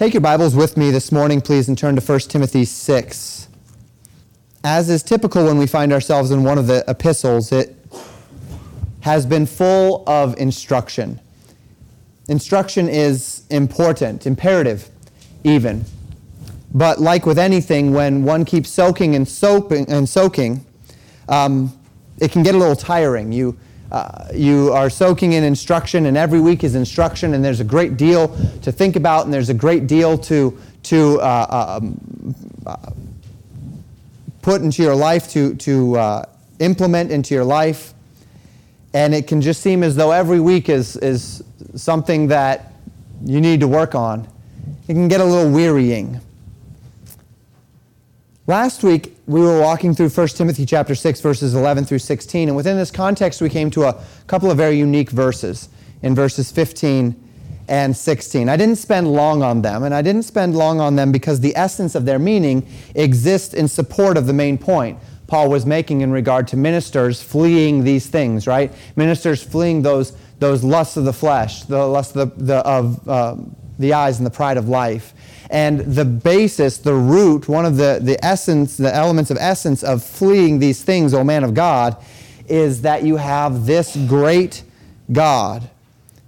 [0.00, 3.48] Take your Bibles with me this morning, please, and turn to 1 Timothy 6.
[4.64, 7.76] As is typical when we find ourselves in one of the epistles, it
[9.00, 11.20] has been full of instruction.
[12.28, 14.88] Instruction is important, imperative,
[15.44, 15.84] even.
[16.72, 20.64] But like with anything, when one keeps soaking and soaping and soaking,
[21.28, 21.78] um,
[22.16, 23.32] it can get a little tiring.
[23.32, 23.58] You
[23.90, 27.96] uh, you are soaking in instruction, and every week is instruction, and there's a great
[27.96, 28.28] deal
[28.62, 32.34] to think about, and there's a great deal to, to uh, um,
[32.66, 32.76] uh,
[34.42, 36.24] put into your life, to, to uh,
[36.60, 37.92] implement into your life.
[38.94, 41.42] And it can just seem as though every week is, is
[41.74, 42.72] something that
[43.24, 44.26] you need to work on.
[44.88, 46.20] It can get a little wearying.
[48.46, 52.56] Last week, we were walking through 1 Timothy chapter 6, verses 11 through 16, and
[52.56, 55.68] within this context, we came to a couple of very unique verses
[56.02, 57.14] in verses 15
[57.68, 58.48] and 16.
[58.48, 61.54] I didn't spend long on them, and I didn't spend long on them because the
[61.54, 62.66] essence of their meaning
[62.96, 67.84] exists in support of the main point Paul was making in regard to ministers fleeing
[67.84, 68.72] these things, right?
[68.96, 73.36] Ministers fleeing those, those lusts of the flesh, the lust of the, the of, uh,
[73.78, 75.14] the eyes, and the pride of life.
[75.50, 80.02] And the basis, the root, one of the, the essence, the elements of essence of
[80.02, 81.96] fleeing these things, O man of God,
[82.48, 84.62] is that you have this great
[85.10, 85.68] God,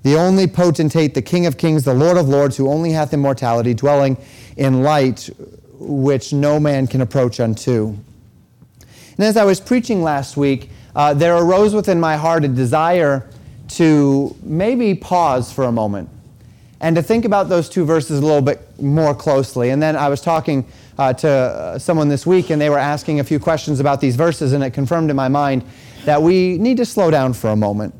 [0.02, 3.74] the only potentate, the King of kings, the Lord of lords, who only hath immortality,
[3.74, 4.16] dwelling
[4.56, 5.30] in light
[5.78, 7.96] which no man can approach unto.
[9.16, 13.28] And as I was preaching last week, uh, there arose within my heart a desire
[13.68, 16.08] to maybe pause for a moment
[16.82, 19.70] and to think about those two verses a little bit more closely.
[19.70, 20.66] And then I was talking
[20.98, 24.16] uh, to uh, someone this week, and they were asking a few questions about these
[24.16, 25.64] verses, and it confirmed in my mind
[26.04, 27.94] that we need to slow down for a moment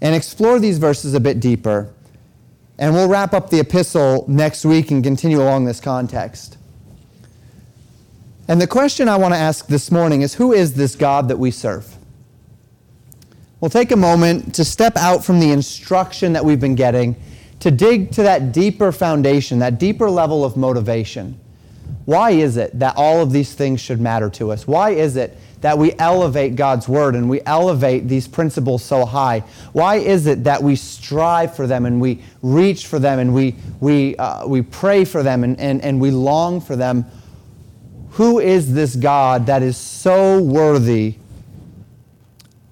[0.00, 1.92] and explore these verses a bit deeper.
[2.78, 6.56] And we'll wrap up the epistle next week and continue along this context.
[8.48, 11.38] And the question I want to ask this morning is who is this God that
[11.38, 11.96] we serve?
[13.60, 17.14] We'll take a moment to step out from the instruction that we've been getting
[17.62, 21.38] to dig to that deeper foundation, that deeper level of motivation.
[22.06, 24.66] Why is it that all of these things should matter to us?
[24.66, 29.44] Why is it that we elevate God's word and we elevate these principles so high?
[29.72, 33.54] Why is it that we strive for them and we reach for them and we,
[33.78, 37.04] we, uh, we pray for them and, and, and we long for them?
[38.14, 41.14] Who is this God that is so worthy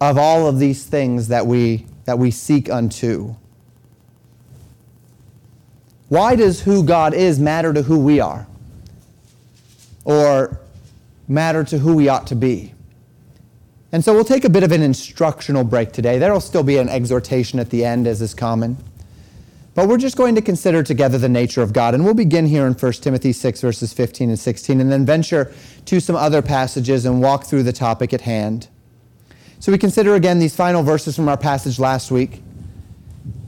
[0.01, 3.37] of all of these things that we, that we seek unto?
[6.10, 8.48] Why does who God is matter to who we are?
[10.04, 10.60] Or
[11.28, 12.75] matter to who we ought to be?
[13.93, 16.19] And so we'll take a bit of an instructional break today.
[16.19, 18.76] There will still be an exhortation at the end, as is common.
[19.76, 21.94] But we're just going to consider together the nature of God.
[21.94, 25.53] And we'll begin here in 1 Timothy 6, verses 15 and 16, and then venture
[25.84, 28.66] to some other passages and walk through the topic at hand.
[29.60, 32.42] So we consider again these final verses from our passage last week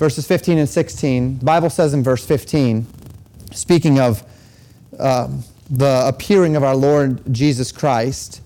[0.02, 2.84] verses 15 and 16, the Bible says in verse 15,
[3.52, 4.24] speaking of
[4.98, 5.28] uh,
[5.70, 8.40] the appearing of our Lord Jesus Christ,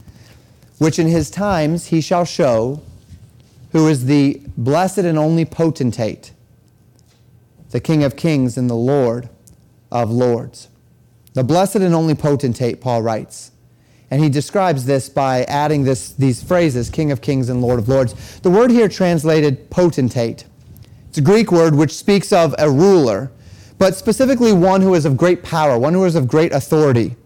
[0.76, 2.82] which in his times he shall show,
[3.72, 6.32] who is the blessed and only potentate,
[7.70, 9.30] the King of kings and the Lord
[9.90, 10.68] of lords.
[11.32, 13.50] The blessed and only potentate, Paul writes.
[14.10, 17.88] And he describes this by adding this, these phrases, King of kings and Lord of
[17.88, 18.40] lords.
[18.40, 20.44] The word here translated potentate
[21.16, 23.32] it's a Greek word which speaks of a ruler,
[23.78, 27.16] but specifically one who is of great power, one who is of great authority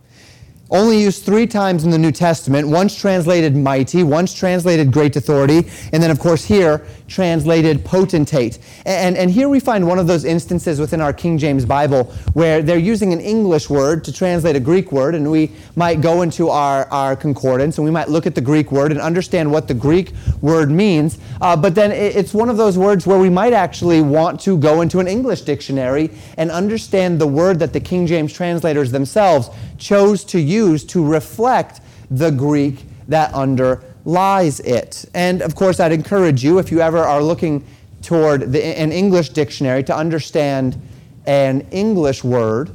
[0.71, 5.69] only used three times in the New Testament, once translated mighty, once translated great authority,
[5.93, 8.59] and then, of course, here translated potentate.
[8.87, 12.05] And, and here we find one of those instances within our King James Bible
[12.35, 16.23] where they're using an English word to translate a Greek word, and we might go
[16.23, 19.67] into our, our concordance and we might look at the Greek word and understand what
[19.67, 21.19] the Greek word means.
[21.41, 24.81] Uh, but then it's one of those words where we might actually want to go
[24.81, 29.51] into an English dictionary and understand the word that the King James translators themselves
[29.81, 31.81] chose to use to reflect
[32.11, 35.05] the Greek that underlies it.
[35.15, 37.67] And of course, I'd encourage you, if you ever are looking
[38.03, 40.81] toward the, an English dictionary, to understand
[41.27, 42.71] an English word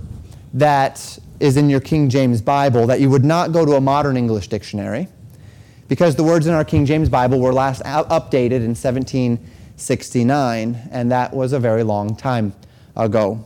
[0.54, 4.18] that is in your King James Bible, that you would not go to a modern
[4.18, 5.08] English dictionary,
[5.88, 11.34] because the words in our King James Bible were last updated in 1769, and that
[11.34, 12.54] was a very long time
[12.96, 13.44] ago.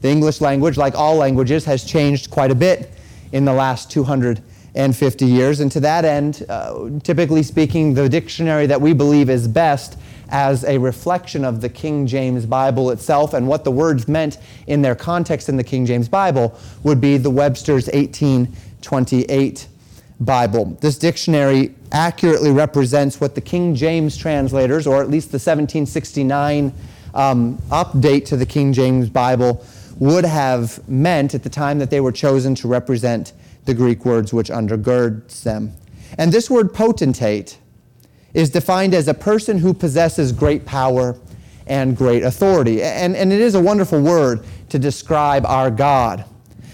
[0.00, 2.92] The English language, like all languages, has changed quite a bit
[3.32, 5.60] in the last 250 years.
[5.60, 9.98] And to that end, uh, typically speaking, the dictionary that we believe is best
[10.30, 14.82] as a reflection of the King James Bible itself and what the words meant in
[14.82, 19.66] their context in the King James Bible would be the Webster's 1828
[20.20, 20.76] Bible.
[20.80, 26.72] This dictionary accurately represents what the King James translators, or at least the 1769
[27.14, 29.64] um, update to the King James Bible,
[30.00, 33.32] would have meant at the time that they were chosen to represent
[33.66, 35.72] the Greek words which undergirds them.
[36.18, 37.58] And this word potentate
[38.34, 41.16] is defined as a person who possesses great power
[41.66, 42.82] and great authority.
[42.82, 46.24] And, and it is a wonderful word to describe our God,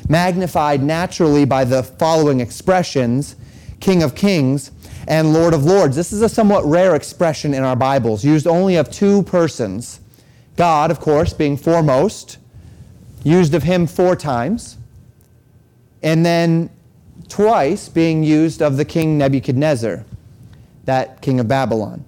[0.09, 3.37] magnified naturally by the following expressions
[3.81, 4.71] King of Kings
[5.09, 5.97] and Lord of Lords.
[5.97, 10.01] This is a somewhat rare expression in our Bibles, used only of two persons.
[10.57, 12.39] God, of course, being foremost,
[13.25, 14.79] used of him four times,
[16.03, 16.71] and then
[17.29, 20.05] twice being used of the king Nebuchadnezzar,
[20.85, 22.05] that king of Babylon.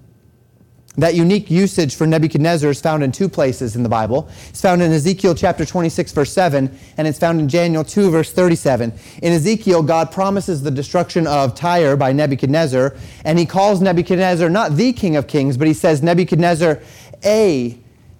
[0.97, 4.27] That unique usage for Nebuchadnezzar is found in two places in the Bible.
[4.49, 8.33] It's found in Ezekiel chapter 26, verse 7, and it's found in Daniel 2, verse
[8.33, 8.91] 37.
[9.21, 14.75] In Ezekiel, God promises the destruction of Tyre by Nebuchadnezzar, and he calls Nebuchadnezzar not
[14.75, 16.79] the king of kings, but he says Nebuchadnezzar
[17.23, 17.77] a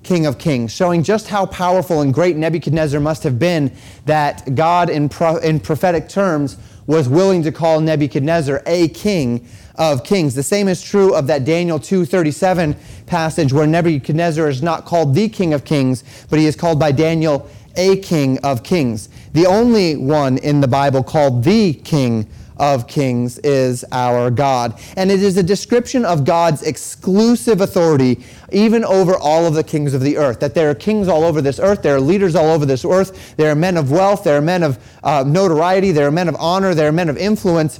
[0.10, 3.72] king of kings, showing just how powerful and great Nebuchadnezzar must have been
[4.06, 6.58] that God, in, pro- in prophetic terms,
[6.88, 9.46] was willing to call Nebuchadnezzar a king
[9.76, 10.34] of kings.
[10.34, 12.76] The same is true of that Daniel 2:37
[13.06, 16.92] passage where Nebuchadnezzar is not called the king of kings, but he is called by
[16.92, 19.10] Daniel a king of kings.
[19.34, 22.28] The only one in the Bible called the king
[22.60, 24.80] of kings is our God.
[24.98, 29.94] And it is a description of God's exclusive authority even over all of the kings
[29.94, 30.40] of the earth.
[30.40, 33.36] That there are kings all over this earth, there are leaders all over this earth,
[33.38, 36.36] there are men of wealth, there are men of uh, notoriety, there are men of
[36.38, 37.80] honor, there are men of influence.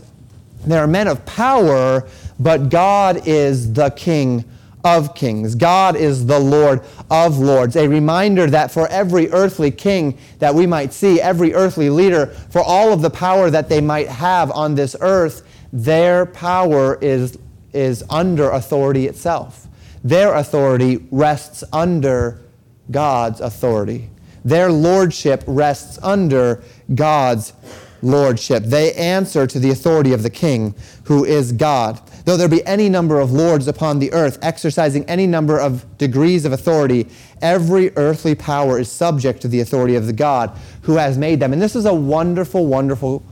[0.66, 4.44] There are men of power, but God is the King
[4.84, 5.56] of kings.
[5.56, 7.76] God is the Lord of lords.
[7.76, 12.62] A reminder that for every earthly king that we might see, every earthly leader, for
[12.62, 17.38] all of the power that they might have on this earth, their power is,
[17.74, 19.68] is under authority itself.
[20.04, 22.42] Their authority rests under
[22.90, 24.10] God's authority.
[24.46, 26.64] Their lordship rests under
[26.96, 27.54] God's
[28.02, 28.64] lordship.
[28.64, 30.76] They answer to the authority of the king,
[31.06, 32.02] who is God.
[32.26, 36.46] Though there be any number of lords upon the earth, exercising any number of degrees
[36.46, 37.08] of authority,
[37.42, 41.54] every earthly power is subject to the authority of the God who has made them.
[41.54, 43.24] And this is a wonderful, wonderful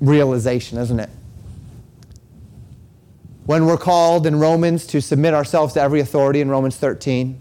[0.00, 1.10] realization, isn't it?
[3.46, 7.40] When we're called in Romans to submit ourselves to every authority in Romans 13,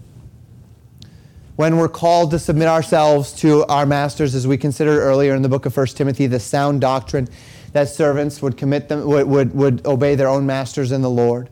[1.59, 5.49] when we're called to submit ourselves to our masters, as we considered earlier in the
[5.49, 7.27] book of 1 Timothy, the sound doctrine
[7.73, 11.49] that servants would commit them would, would, would obey their own masters in the Lord.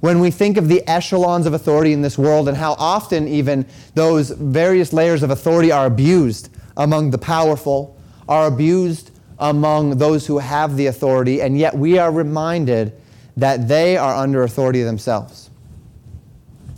[0.00, 3.66] When we think of the echelons of authority in this world and how often even
[3.92, 6.48] those various layers of authority are abused
[6.78, 12.10] among the powerful, are abused among those who have the authority, and yet we are
[12.10, 12.94] reminded
[13.36, 15.47] that they are under authority themselves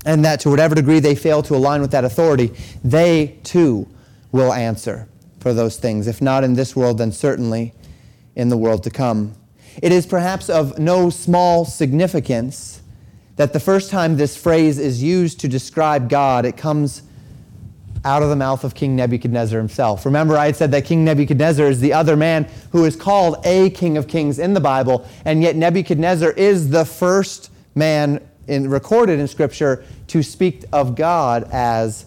[0.04, 2.52] and that to whatever degree they fail to align with that authority,
[2.82, 3.86] they too
[4.32, 5.08] will answer
[5.40, 6.06] for those things.
[6.06, 7.72] If not in this world, then certainly
[8.36, 9.34] in the world to come.
[9.82, 12.82] It is perhaps of no small significance
[13.36, 17.02] that the first time this phrase is used to describe God, it comes
[18.04, 20.06] out of the mouth of King Nebuchadnezzar himself.
[20.06, 23.70] Remember, I had said that King Nebuchadnezzar is the other man who is called a
[23.70, 29.20] king of kings in the Bible, and yet Nebuchadnezzar is the first man in, recorded
[29.20, 32.04] in Scripture to speak of God as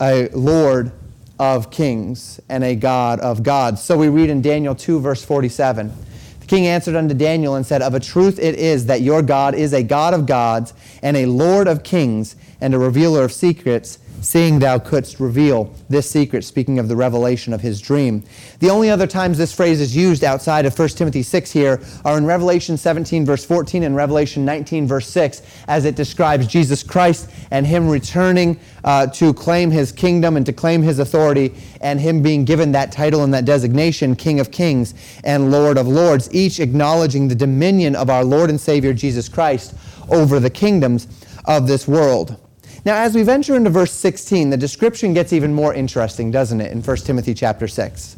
[0.00, 0.92] a Lord
[1.38, 3.82] of kings and a God of gods.
[3.82, 5.92] So we read in Daniel 2, verse 47.
[6.40, 9.54] The king answered unto Daniel and said, Of a truth it is that your God
[9.54, 13.98] is a God of gods and a Lord of kings and a revealer of secrets
[14.20, 18.22] seeing thou couldst reveal this secret, speaking of the revelation of his dream.
[18.58, 22.18] The only other times this phrase is used outside of 1 Timothy 6 here are
[22.18, 27.30] in Revelation 17, verse 14, and Revelation 19, verse 6, as it describes Jesus Christ
[27.50, 32.22] and him returning uh, to claim his kingdom and to claim his authority, and him
[32.22, 36.60] being given that title and that designation, King of Kings and Lord of Lords, each
[36.60, 39.74] acknowledging the dominion of our Lord and Savior Jesus Christ
[40.10, 41.06] over the kingdoms
[41.46, 42.36] of this world.
[42.84, 46.72] Now, as we venture into verse 16, the description gets even more interesting, doesn't it,
[46.72, 48.16] in 1 Timothy chapter 6?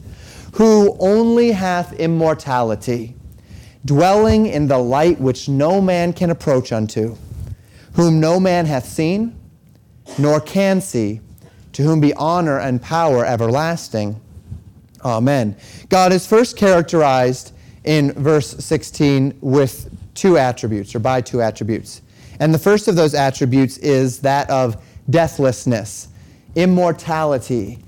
[0.55, 3.15] Who only hath immortality,
[3.85, 7.17] dwelling in the light which no man can approach unto,
[7.95, 9.37] whom no man hath seen,
[10.19, 11.21] nor can see,
[11.73, 14.21] to whom be honor and power everlasting.
[15.05, 15.57] Amen.
[15.89, 17.53] God is first characterized
[17.85, 22.03] in verse 16 with two attributes, or by two attributes.
[22.43, 26.09] And the first of those attributes is that of deathlessness,
[26.57, 27.79] immortality.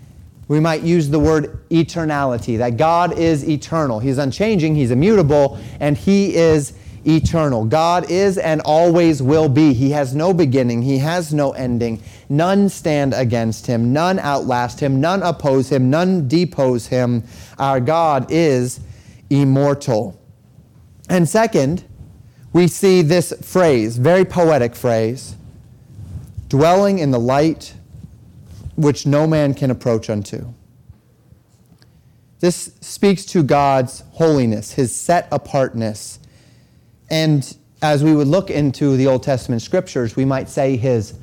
[0.47, 3.99] We might use the word eternality, that God is eternal.
[3.99, 7.65] He's unchanging, He's immutable, and He is eternal.
[7.65, 9.73] God is and always will be.
[9.73, 12.01] He has no beginning, He has no ending.
[12.29, 17.25] None stand against Him, none outlast Him, none oppose Him, none depose Him.
[17.59, 18.79] Our God is
[19.31, 20.17] immortal.
[21.09, 21.83] And second,
[22.55, 25.35] we see this phrase, very poetic phrase,
[26.49, 27.75] dwelling in the light
[28.77, 30.55] which no man can approach unto.
[32.39, 36.21] This speaks to God's holiness, his set apartness.
[37.11, 41.15] And as we would look into the Old Testament scriptures, we might say his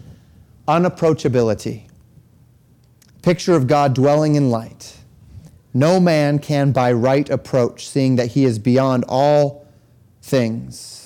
[0.68, 1.84] unapproachability.
[3.22, 4.98] Picture of God dwelling in light.
[5.74, 9.66] No man can by right approach, seeing that he is beyond all
[10.22, 11.01] things.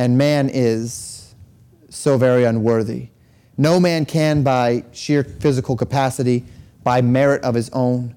[0.00, 1.34] And man is
[1.90, 3.08] so very unworthy.
[3.58, 6.46] No man can, by sheer physical capacity,
[6.82, 8.14] by merit of his own,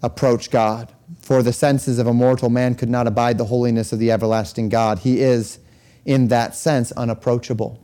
[0.00, 0.94] approach God.
[1.18, 4.68] For the senses of a mortal man could not abide the holiness of the everlasting
[4.68, 5.00] God.
[5.00, 5.58] He is,
[6.04, 7.82] in that sense, unapproachable.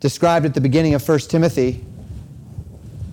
[0.00, 1.84] Described at the beginning of 1 Timothy,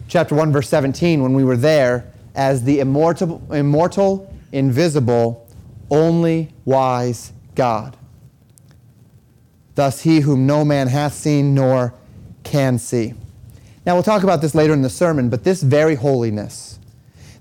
[0.07, 5.49] chapter 1, verse 17, when we were there, as the immortal, immortal invisible,
[5.91, 7.97] only wise God.
[9.77, 11.93] Thus, he whom no man hath seen nor
[12.43, 13.13] can see.
[13.85, 16.79] Now, we'll talk about this later in the sermon, but this very holiness,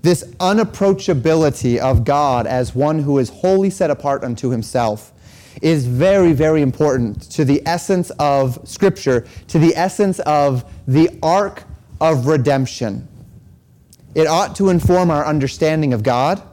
[0.03, 5.11] this unapproachability of God as one who is wholly set apart unto himself,
[5.63, 11.63] is very, very important to the essence of Scripture, to the essence of the arc
[11.99, 13.07] of redemption.
[14.13, 16.43] It ought to inform our understanding of God,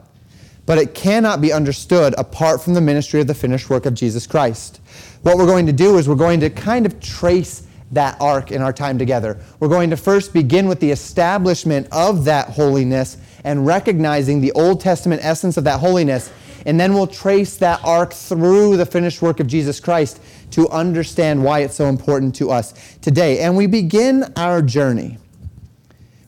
[0.65, 4.25] but it cannot be understood apart from the ministry of the finished work of Jesus
[4.25, 4.81] Christ.
[5.25, 8.61] What we're going to do is we're going to kind of trace that arc in
[8.61, 9.39] our time together.
[9.59, 14.81] We're going to first begin with the establishment of that holiness and recognizing the Old
[14.81, 16.31] Testament essence of that holiness.
[16.67, 21.43] And then we'll trace that arc through the finished work of Jesus Christ to understand
[21.43, 23.39] why it's so important to us today.
[23.39, 25.17] And we begin our journey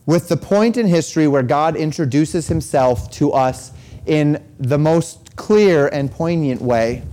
[0.06, 3.70] with the point in history where God introduces himself to us
[4.06, 7.04] in the most clear and poignant way.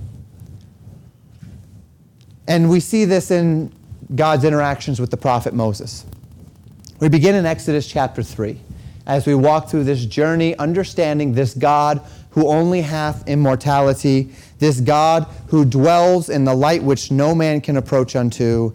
[2.47, 3.71] And we see this in
[4.13, 6.05] God's interactions with the prophet Moses.
[6.99, 8.59] We begin in Exodus chapter 3
[9.07, 15.23] as we walk through this journey, understanding this God who only hath immortality, this God
[15.47, 18.73] who dwells in the light which no man can approach unto,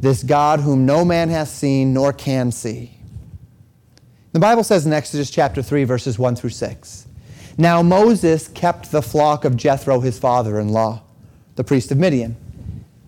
[0.00, 2.92] this God whom no man hath seen nor can see.
[4.32, 7.06] The Bible says in Exodus chapter 3, verses 1 through 6
[7.56, 11.02] Now Moses kept the flock of Jethro, his father in law,
[11.54, 12.36] the priest of Midian.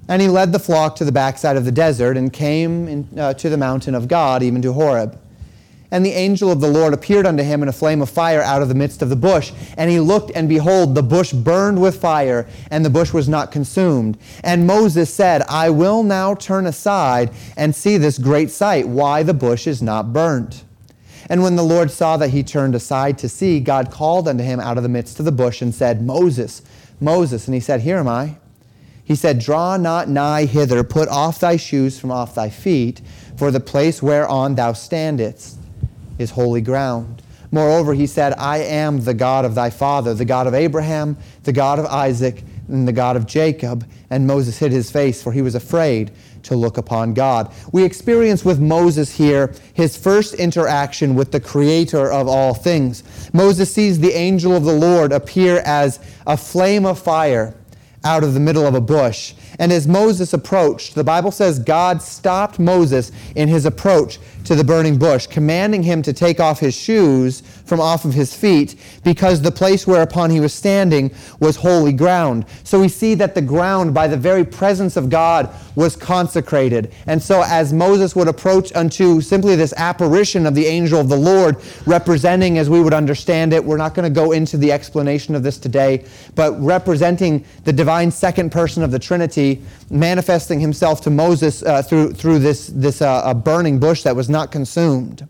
[0.08, 3.34] And he led the flock to the backside of the desert and came in, uh,
[3.34, 5.18] to the mountain of God, even to Horeb.
[5.90, 8.60] And the angel of the Lord appeared unto him in a flame of fire out
[8.60, 9.52] of the midst of the bush.
[9.76, 13.50] And he looked, and behold, the bush burned with fire, and the bush was not
[13.50, 14.18] consumed.
[14.44, 19.34] And Moses said, I will now turn aside and see this great sight, why the
[19.34, 20.64] bush is not burnt.
[21.30, 24.60] And when the Lord saw that he turned aside to see, God called unto him
[24.60, 26.62] out of the midst of the bush and said, Moses,
[27.00, 27.46] Moses.
[27.46, 28.36] And he said, Here am I.
[29.08, 33.00] He said, Draw not nigh hither, put off thy shoes from off thy feet,
[33.38, 35.58] for the place whereon thou standest
[36.18, 37.22] is holy ground.
[37.50, 41.54] Moreover, he said, I am the God of thy father, the God of Abraham, the
[41.54, 43.88] God of Isaac, and the God of Jacob.
[44.10, 46.10] And Moses hid his face, for he was afraid
[46.42, 47.50] to look upon God.
[47.72, 53.04] We experience with Moses here his first interaction with the creator of all things.
[53.32, 57.54] Moses sees the angel of the Lord appear as a flame of fire
[58.08, 59.34] out of the middle of a bush.
[59.58, 64.64] And as Moses approached, the Bible says God stopped Moses in his approach to the
[64.64, 69.42] burning bush, commanding him to take off his shoes from off of his feet, because
[69.42, 72.46] the place whereupon he was standing was holy ground.
[72.64, 76.92] So we see that the ground, by the very presence of God, was consecrated.
[77.06, 81.16] And so as Moses would approach unto simply this apparition of the angel of the
[81.16, 81.56] Lord,
[81.86, 85.42] representing, as we would understand it, we're not going to go into the explanation of
[85.42, 91.62] this today, but representing the divine second person of the Trinity, manifesting himself to Moses
[91.62, 95.26] uh, through, through this, this uh, burning bush that was not not consumed.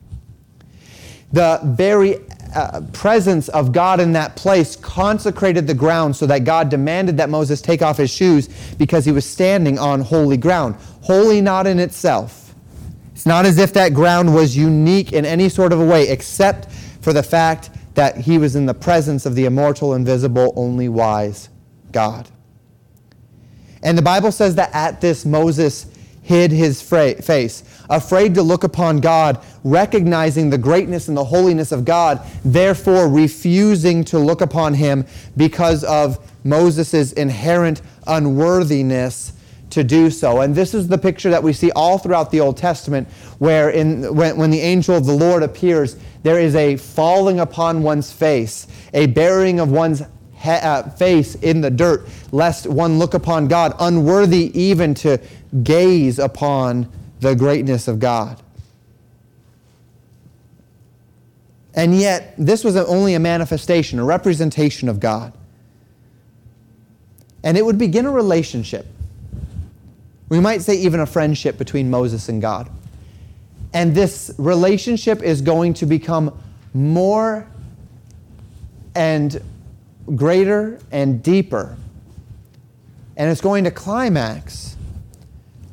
[1.32, 2.18] The very
[2.54, 7.28] uh, presence of God in that place consecrated the ground so that God demanded that
[7.28, 10.76] Moses take off his shoes because he was standing on holy ground.
[11.02, 12.54] Holy not in itself.
[13.12, 16.70] It's not as if that ground was unique in any sort of a way, except
[17.00, 21.48] for the fact that he was in the presence of the immortal, invisible, only wise
[21.90, 22.28] God.
[23.82, 25.86] And the Bible says that at this Moses
[26.28, 31.86] hid his face, afraid to look upon God, recognizing the greatness and the holiness of
[31.86, 35.06] God, therefore refusing to look upon him
[35.38, 39.32] because of Moses' inherent unworthiness
[39.70, 40.42] to do so.
[40.42, 43.08] And this is the picture that we see all throughout the Old Testament,
[43.38, 47.82] where in, when, when the angel of the Lord appears, there is a falling upon
[47.82, 50.02] one's face, a burying of one's
[50.38, 55.20] he, uh, face in the dirt, lest one look upon God, unworthy even to
[55.62, 56.90] gaze upon
[57.20, 58.40] the greatness of God.
[61.74, 65.32] And yet, this was only a manifestation, a representation of God.
[67.44, 68.86] And it would begin a relationship.
[70.28, 72.70] We might say even a friendship between Moses and God.
[73.72, 76.36] And this relationship is going to become
[76.74, 77.46] more
[78.94, 79.40] and
[80.14, 81.76] greater and deeper.
[83.16, 84.76] And it's going to climax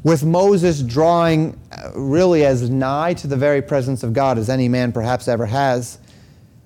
[0.04, 4.68] with Moses drawing uh, really as nigh to the very presence of God as any
[4.68, 5.98] man perhaps ever has,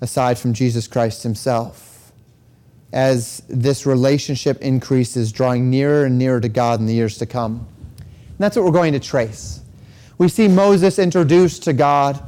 [0.02, 2.12] aside from Jesus Christ himself.
[2.92, 7.68] As this relationship increases, drawing nearer and nearer to God in the years to come.
[7.98, 9.62] And that's what we're going to trace.
[10.18, 12.22] We see Moses introduced to God,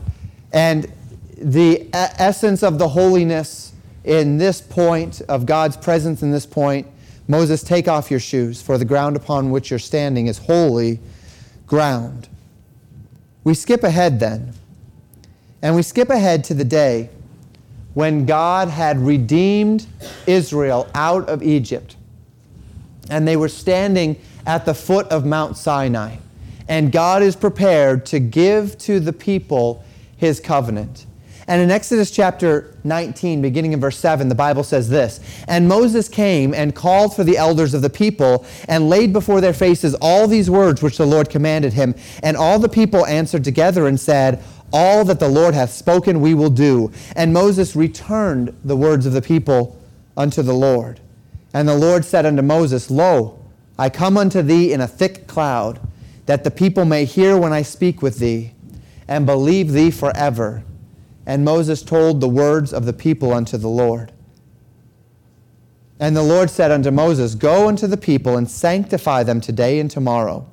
[0.54, 0.92] and
[1.38, 3.71] the essence of the holiness
[4.04, 6.88] in this point of God's presence in this point,
[7.28, 11.00] Moses, take off your shoes, for the ground upon which you're standing is holy
[11.68, 12.28] ground.
[13.44, 14.54] We skip ahead then,
[15.62, 17.10] and we skip ahead to the day
[17.94, 19.86] when God had redeemed
[20.26, 21.96] Israel out of Egypt,
[23.10, 26.18] and they were standing at the foot of Mount Sinai,
[26.68, 29.84] and God is prepared to give to the people
[30.18, 31.06] his covenant.
[31.52, 36.08] And in Exodus chapter 19, beginning in verse 7, the Bible says this And Moses
[36.08, 40.30] came and called for the elders of the people and laid before their faces all
[40.30, 41.94] these words which the Lord commanded him.
[42.24, 44.42] And all the people answered together and said,
[44.72, 46.90] All that the Lord hath spoken we will do.
[47.18, 49.78] And Moses returned the words of the people
[50.16, 51.02] unto the Lord.
[51.54, 53.44] And the Lord said unto Moses, Lo,
[53.78, 55.82] I come unto thee in a thick cloud,
[56.28, 58.54] that the people may hear when I speak with thee,
[59.06, 60.64] and believe thee forever
[61.32, 64.12] and Moses told the words of the people unto the Lord.
[65.98, 69.90] And the Lord said unto Moses, Go unto the people and sanctify them today and
[69.90, 70.46] tomorrow,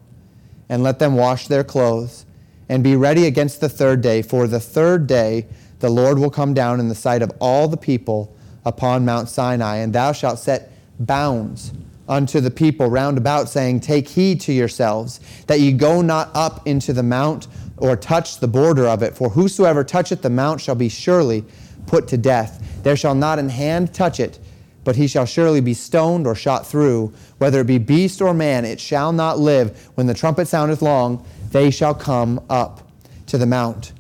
[0.69, 2.27] and let them wash their clothes,
[2.69, 4.23] and be ready against the third day.
[4.23, 5.49] For the third day
[5.81, 9.79] the Lord will come down in the sight of all the people upon Mount Sinai,
[9.79, 11.73] and thou shalt set bounds
[12.09, 16.65] unto the people round about, saying, Take heed to yourselves, that ye go not up
[16.69, 17.49] into the mount
[17.81, 19.17] or touch the border of it.
[19.17, 21.45] For whosoever toucheth the mount shall be surely
[21.87, 22.81] put to death.
[22.83, 24.39] There shall not an hand touch it,
[24.85, 27.13] but he shall surely be stoned or shot through.
[27.39, 29.91] Whether it be beast or man, it shall not live.
[29.95, 32.89] When the trumpet soundeth long, they shall come up
[33.27, 33.93] to the mount.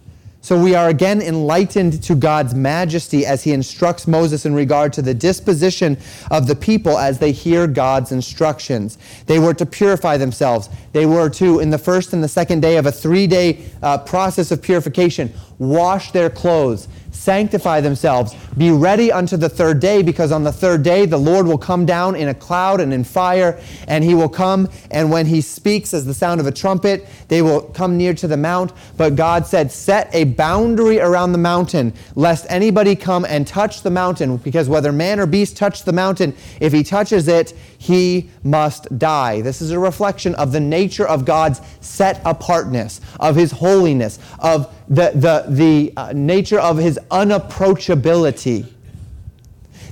[0.48, 5.02] So we are again enlightened to God's majesty as he instructs Moses in regard to
[5.02, 5.98] the disposition
[6.30, 8.96] of the people as they hear God's instructions.
[9.26, 10.70] They were to purify themselves.
[10.94, 13.98] They were to, in the first and the second day of a three day uh,
[13.98, 20.30] process of purification, wash their clothes, sanctify themselves, be ready unto the third day, because
[20.30, 23.60] on the third day the Lord will come down in a cloud and in fire,
[23.88, 27.42] and he will come, and when he speaks as the sound of a trumpet, they
[27.42, 28.72] will come near to the mount.
[28.96, 33.90] But God said, Set a boundary around the mountain, lest anybody come and touch the
[33.90, 38.96] mountain, because whether man or beast touch the mountain, if he touches it, he must
[38.98, 39.40] die.
[39.40, 44.72] This is a reflection of the nature of God's set apartness, of his holiness, of
[44.88, 48.66] the, the, the uh, nature of his unapproachability.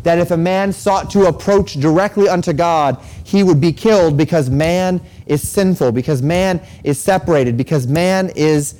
[0.02, 4.48] That if a man sought to approach directly unto God, he would be killed because
[4.48, 8.76] man is sinful, because man is separated, because man is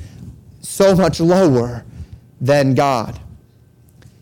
[0.60, 1.84] so much lower
[2.40, 3.18] than God.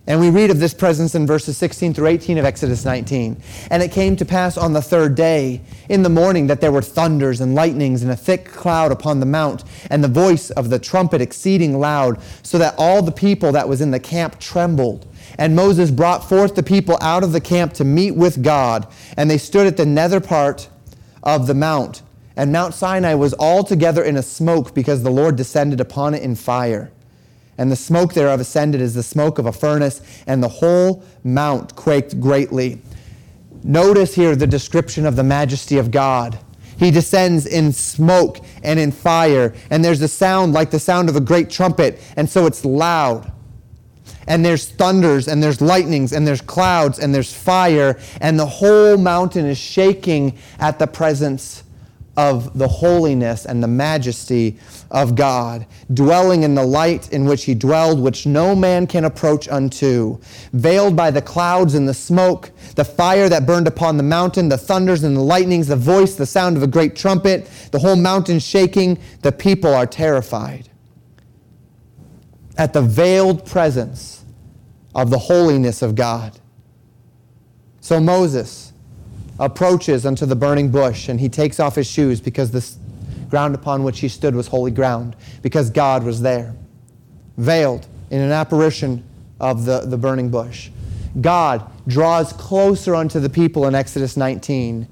[0.06, 3.40] And we read of this presence in verses 16 through 18 of Exodus 19.
[3.70, 6.82] And it came to pass on the third day in the morning that there were
[6.82, 10.78] thunders and lightnings and a thick cloud upon the mount, and the voice of the
[10.78, 15.06] trumpet exceeding loud, so that all the people that was in the camp trembled.
[15.38, 18.86] And Moses brought forth the people out of the camp to meet with God,
[19.16, 20.68] and they stood at the nether part
[21.22, 22.02] of the mount.
[22.36, 26.34] And Mount Sinai was altogether in a smoke because the Lord descended upon it in
[26.34, 26.90] fire
[27.58, 31.74] and the smoke thereof ascended as the smoke of a furnace, and the whole mount
[31.76, 32.80] quaked greatly.
[33.62, 36.38] Notice here the description of the majesty of God.
[36.78, 41.16] He descends in smoke and in fire, and there's a sound like the sound of
[41.16, 43.32] a great trumpet, and so it's loud.
[44.26, 48.96] and there's thunders and there's lightnings and there's clouds and there's fire and the whole
[48.96, 51.63] mountain is shaking at the presence
[52.16, 54.56] of the holiness and the majesty
[54.90, 59.48] of God, dwelling in the light in which he dwelled, which no man can approach
[59.48, 60.18] unto,
[60.52, 64.58] veiled by the clouds and the smoke, the fire that burned upon the mountain, the
[64.58, 68.38] thunders and the lightnings, the voice, the sound of a great trumpet, the whole mountain
[68.38, 70.68] shaking, the people are terrified.
[72.56, 74.24] At the veiled presence
[74.94, 76.38] of the holiness of God.
[77.80, 78.63] So Moses,
[79.38, 82.64] approaches unto the burning bush, and he takes off his shoes because the
[83.28, 86.54] ground upon which he stood was holy ground, because God was there,
[87.36, 89.02] veiled in an apparition
[89.40, 90.70] of the, the burning bush.
[91.20, 94.86] God draws closer unto the people in Exodus 19,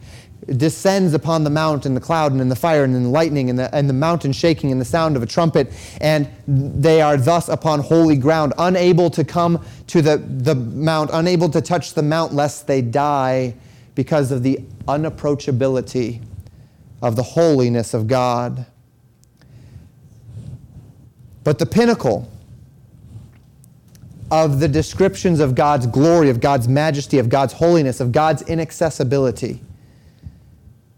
[0.57, 3.49] descends upon the mount in the cloud and in the fire and in the lightning
[3.49, 7.17] and the, and the mountain shaking and the sound of a trumpet, and they are
[7.17, 12.03] thus upon holy ground, unable to come to the, the mount, unable to touch the
[12.03, 13.55] mount lest they die
[13.95, 16.23] because of the unapproachability
[17.01, 18.67] of the holiness of God.
[21.45, 22.31] But the pinnacle
[24.31, 29.61] of the descriptions of God's glory, of God's majesty, of God's holiness, of God's inaccessibility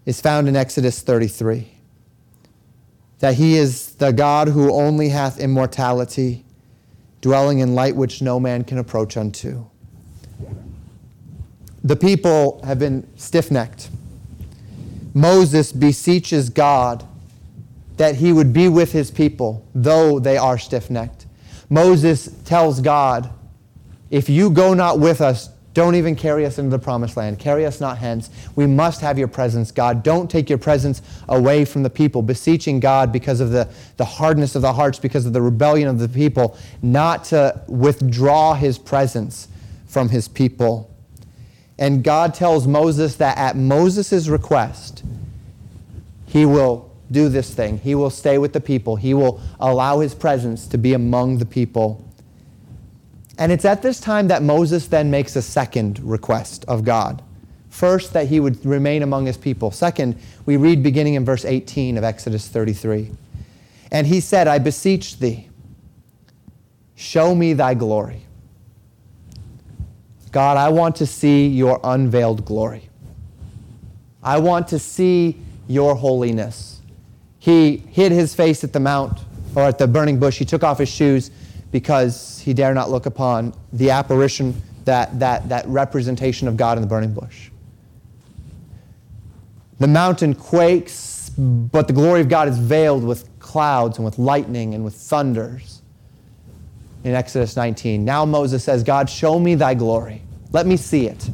[0.07, 1.69] is found in Exodus 33.
[3.19, 6.45] That he is the God who only hath immortality,
[7.23, 9.65] dwelling in light which no man can approach unto
[11.85, 13.91] the people have been stiff necked.
[15.13, 17.07] Moses beseeches God
[17.99, 21.27] that he would be with his people, though they are stiff necked.
[21.69, 23.31] Moses tells God,
[24.11, 27.41] If you go not with us, don't even carry us into the promised land.
[27.41, 28.31] Carry us not hence.
[28.55, 30.05] We must have your presence, God.
[30.05, 34.55] Don't take your presence away from the people, beseeching God because of the, the hardness
[34.55, 39.49] of the hearts, because of the rebellion of the people, not to withdraw his presence
[39.87, 40.94] from his people.
[41.79, 45.03] And God tells Moses that at Moses' request,
[46.27, 47.79] he will do this thing.
[47.79, 48.97] He will stay with the people.
[48.97, 52.05] He will allow his presence to be among the people.
[53.39, 57.23] And it's at this time that Moses then makes a second request of God.
[57.69, 59.73] First, that he would remain among his people.
[59.73, 63.11] Second, we read beginning in verse 18 of Exodus 33.
[63.91, 65.49] And he said, I beseech thee,
[66.95, 68.24] show me thy glory.
[70.35, 72.91] God, I want to see your unveiled glory.
[74.21, 76.81] I want to see your holiness.
[77.39, 79.21] He hid his face at the mount
[79.55, 80.37] or at the burning bush.
[80.37, 81.31] He took off his shoes
[81.71, 86.83] because he dare not look upon the apparition, that, that, that representation of God in
[86.83, 87.51] the burning bush.
[89.79, 94.75] The mountain quakes, but the glory of God is veiled with clouds and with lightning
[94.75, 95.74] and with thunders
[97.05, 98.05] in Exodus 19.
[98.05, 100.23] Now Moses says, God, show me thy glory.
[100.53, 101.31] Let me see it.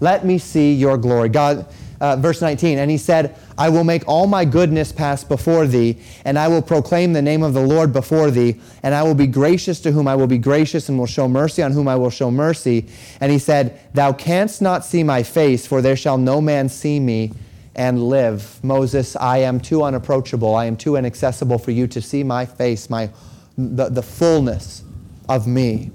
[0.00, 1.28] Let me see your glory.
[1.28, 1.66] God,
[2.00, 5.98] uh, verse 19, and he said, I will make all my goodness pass before thee,
[6.24, 9.26] and I will proclaim the name of the Lord before thee, and I will be
[9.26, 12.10] gracious to whom I will be gracious, and will show mercy on whom I will
[12.10, 12.86] show mercy.
[13.20, 17.00] And he said, Thou canst not see my face, for there shall no man see
[17.00, 17.32] me
[17.74, 18.62] and live.
[18.62, 20.54] Moses, I am too unapproachable.
[20.54, 23.10] I am too inaccessible for you to see my face, my,
[23.56, 24.84] the, the fullness
[25.28, 25.90] of me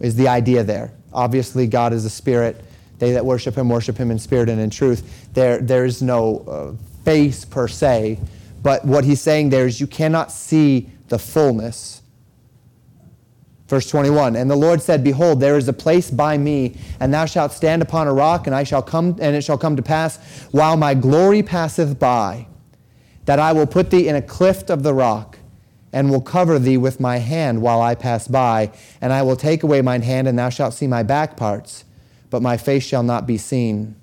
[0.00, 0.92] is the idea there.
[1.12, 2.64] Obviously, God is a spirit.
[2.98, 5.28] They that worship him worship him in spirit and in truth.
[5.34, 8.18] There, there is no uh, face per se,
[8.62, 12.02] but what he's saying there is you cannot see the fullness.
[13.68, 17.26] Verse 21 And the Lord said, Behold, there is a place by me, and thou
[17.26, 20.18] shalt stand upon a rock, and I shall come, and it shall come to pass,
[20.50, 22.46] while my glory passeth by,
[23.26, 25.37] that I will put thee in a clift of the rock
[25.92, 28.70] and will cover thee with my hand while I pass by,
[29.00, 31.84] and I will take away mine hand, and thou shalt see my back parts,
[32.30, 33.96] but my face shall not be seen.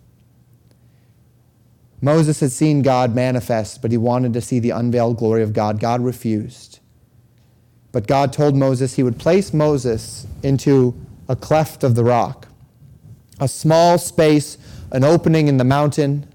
[2.02, 5.80] Moses had seen God manifest, but he wanted to see the unveiled glory of God.
[5.80, 6.80] God refused.
[7.92, 10.94] But God told Moses he would place Moses into
[11.30, 12.48] a cleft of the rock,
[13.40, 14.58] a small space,
[14.92, 16.28] an opening in the mountain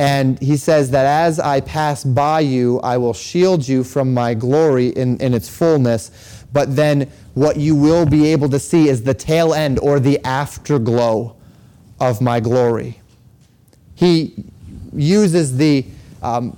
[0.00, 4.32] and he says that as I pass by you, I will shield you from my
[4.32, 6.42] glory in, in its fullness.
[6.54, 10.18] But then what you will be able to see is the tail end or the
[10.24, 11.36] afterglow
[12.00, 12.98] of my glory.
[13.94, 14.46] He
[14.94, 15.84] uses the,
[16.22, 16.54] um,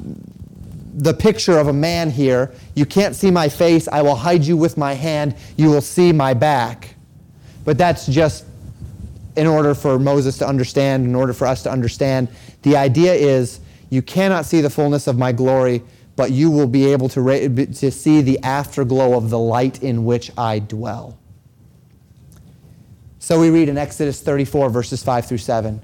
[0.94, 2.54] the picture of a man here.
[2.76, 3.88] You can't see my face.
[3.88, 5.34] I will hide you with my hand.
[5.56, 6.94] You will see my back.
[7.64, 8.44] But that's just
[9.34, 12.28] in order for Moses to understand, in order for us to understand.
[12.62, 15.82] The idea is you cannot see the fullness of my glory,
[16.16, 20.04] but you will be able to, ra- to see the afterglow of the light in
[20.04, 21.18] which I dwell.
[23.18, 25.80] So we read in Exodus 34, verses 5 through 7.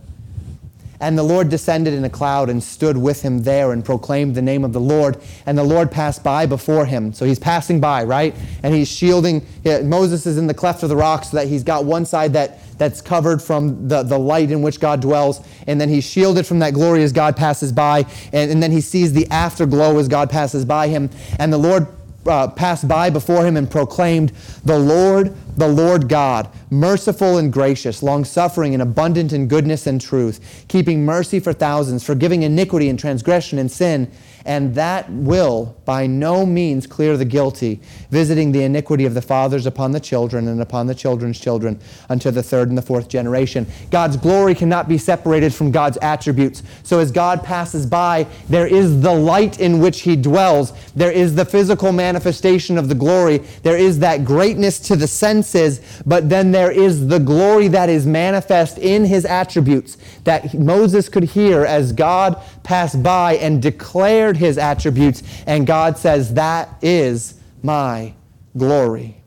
[1.00, 4.42] And the Lord descended in a cloud and stood with him there and proclaimed the
[4.42, 5.20] name of the Lord.
[5.46, 7.12] And the Lord passed by before him.
[7.12, 8.34] So he's passing by, right?
[8.62, 9.46] And he's shielding.
[9.64, 12.58] Moses is in the cleft of the rock so that he's got one side that,
[12.78, 15.40] that's covered from the, the light in which God dwells.
[15.66, 18.04] And then he's shielded from that glory as God passes by.
[18.32, 21.10] And, and then he sees the afterglow as God passes by him.
[21.38, 21.86] And the Lord
[22.28, 24.32] uh, passed by before him and proclaimed,
[24.64, 30.00] The Lord, the Lord God, merciful and gracious, long suffering and abundant in goodness and
[30.00, 34.10] truth, keeping mercy for thousands, forgiving iniquity and transgression and sin
[34.48, 37.80] and that will by no means clear the guilty,
[38.10, 42.30] visiting the iniquity of the fathers upon the children and upon the children's children unto
[42.30, 43.66] the third and the fourth generation.
[43.90, 46.62] God's glory cannot be separated from God's attributes.
[46.82, 50.72] So as God passes by, there is the light in which he dwells.
[50.96, 53.38] There is the physical manifestation of the glory.
[53.64, 58.06] There is that greatness to the senses, but then there is the glory that is
[58.06, 64.58] manifest in his attributes that Moses could hear as God passed by and declared his
[64.58, 65.22] attributes.
[65.46, 68.14] And God says, That is my
[68.56, 69.22] glory.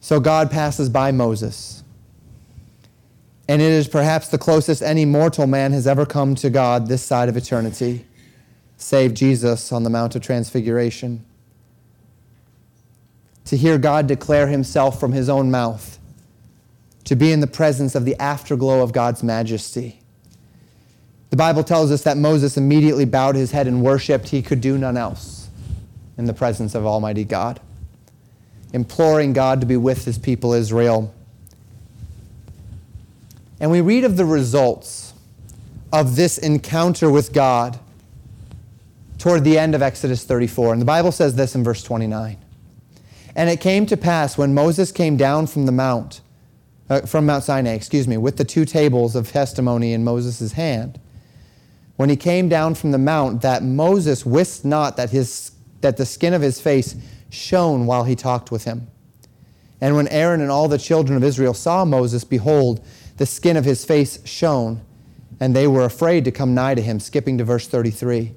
[0.00, 1.82] So God passes by Moses.
[3.46, 7.02] And it is perhaps the closest any mortal man has ever come to God this
[7.02, 8.06] side of eternity,
[8.76, 11.24] save Jesus on the Mount of Transfiguration.
[13.46, 15.98] To hear God declare himself from his own mouth
[17.08, 20.02] to be in the presence of the afterglow of God's majesty.
[21.30, 24.28] The Bible tells us that Moses immediately bowed his head and worshiped.
[24.28, 25.48] He could do none else
[26.16, 27.60] in the presence of Almighty God,
[28.72, 31.14] imploring God to be with his people Israel.
[33.60, 35.12] And we read of the results
[35.92, 37.78] of this encounter with God
[39.18, 40.72] toward the end of Exodus 34.
[40.72, 42.38] And the Bible says this in verse 29.
[43.34, 46.20] And it came to pass when Moses came down from the mount
[46.90, 50.98] uh, from Mount Sinai, excuse me, with the two tables of testimony in Moses' hand.
[51.98, 56.06] When he came down from the mount, that Moses wist not that, his, that the
[56.06, 56.94] skin of his face
[57.28, 58.86] shone while he talked with him.
[59.80, 62.84] And when Aaron and all the children of Israel saw Moses, behold,
[63.16, 64.80] the skin of his face shone,
[65.40, 67.00] and they were afraid to come nigh to him.
[67.00, 68.32] Skipping to verse 33.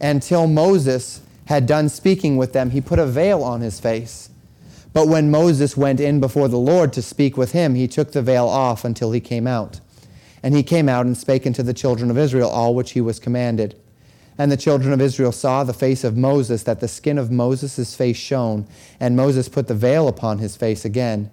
[0.00, 4.30] Until Moses had done speaking with them, he put a veil on his face.
[4.94, 8.22] But when Moses went in before the Lord to speak with him, he took the
[8.22, 9.80] veil off until he came out.
[10.42, 13.18] And he came out and spake unto the children of Israel all which he was
[13.18, 13.76] commanded.
[14.38, 17.94] And the children of Israel saw the face of Moses, that the skin of Moses'
[17.94, 18.66] face shone.
[18.98, 21.30] And Moses put the veil upon his face again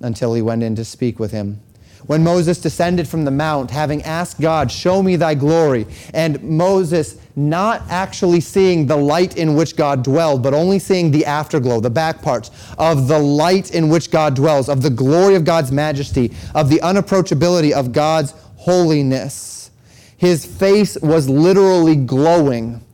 [0.00, 1.60] until he went in to speak with him
[2.06, 7.18] when Moses descended from the mount, having asked God, Show me thy glory, and Moses
[7.34, 11.90] not actually seeing the light in which God dwelled, but only seeing the afterglow, the
[11.90, 16.32] back parts of the light in which God dwells, of the glory of God's majesty,
[16.54, 19.70] of the unapproachability of God's holiness.
[20.16, 22.84] His face was literally glowing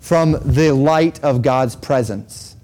[0.00, 2.56] from the light of God's presence.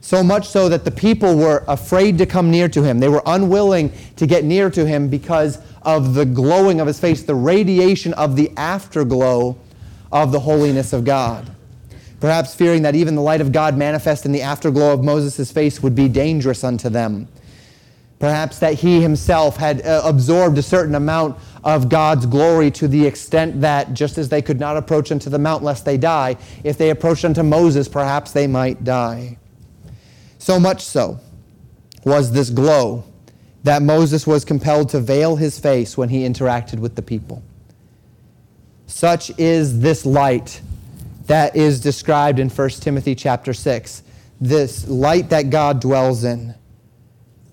[0.00, 3.00] So much so that the people were afraid to come near to him.
[3.00, 7.22] They were unwilling to get near to him because of the glowing of his face,
[7.22, 9.56] the radiation of the afterglow
[10.12, 11.50] of the holiness of God.
[12.20, 15.82] Perhaps fearing that even the light of God manifest in the afterglow of Moses' face
[15.82, 17.28] would be dangerous unto them.
[18.24, 23.04] Perhaps that he himself had uh, absorbed a certain amount of God's glory to the
[23.04, 26.78] extent that just as they could not approach unto the mount lest they die, if
[26.78, 29.36] they approached unto Moses, perhaps they might die.
[30.38, 31.20] So much so
[32.02, 33.04] was this glow
[33.62, 37.42] that Moses was compelled to veil his face when he interacted with the people.
[38.86, 40.62] Such is this light
[41.26, 44.02] that is described in 1 Timothy chapter 6,
[44.40, 46.54] this light that God dwells in,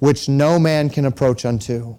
[0.01, 1.95] which no man can approach unto.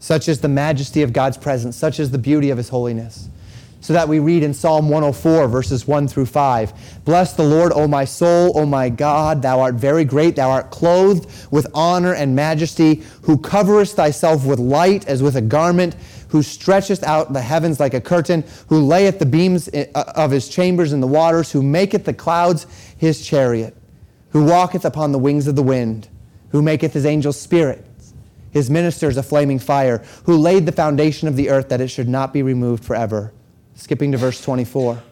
[0.00, 3.28] Such is the majesty of God's presence, such is the beauty of his holiness.
[3.80, 7.86] So that we read in Psalm 104, verses 1 through 5 Bless the Lord, O
[7.86, 12.34] my soul, O my God, thou art very great, thou art clothed with honor and
[12.34, 15.94] majesty, who coverest thyself with light as with a garment,
[16.30, 19.86] who stretcheth out the heavens like a curtain, who layeth the beams uh,
[20.16, 23.76] of his chambers in the waters, who maketh the clouds his chariot,
[24.30, 26.08] who walketh upon the wings of the wind,
[26.50, 28.14] who maketh his angels spirits,
[28.50, 32.08] his ministers a flaming fire, who laid the foundation of the earth that it should
[32.08, 33.32] not be removed forever
[33.80, 35.02] Skipping to verse 24.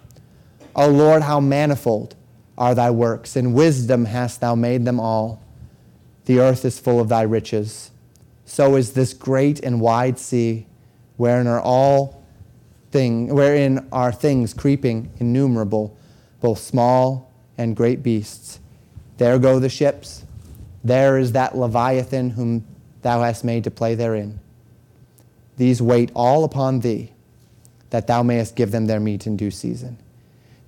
[0.77, 2.15] O Lord, how manifold
[2.59, 3.35] are thy works.
[3.35, 5.43] In wisdom hast thou made them all.
[6.27, 7.91] The earth is full of thy riches.
[8.45, 10.67] So is this great and wide sea,
[11.17, 12.23] wherein are all
[12.91, 15.97] thing, wherein are things creeping innumerable,
[16.43, 18.61] both small and great beasts.
[19.17, 20.27] There go the ships.
[20.89, 22.65] There is that Leviathan whom
[23.03, 24.41] thou hast made to play therein.
[25.59, 27.13] These wait all upon thee,
[27.91, 29.99] that thou mayest give them their meat in due season.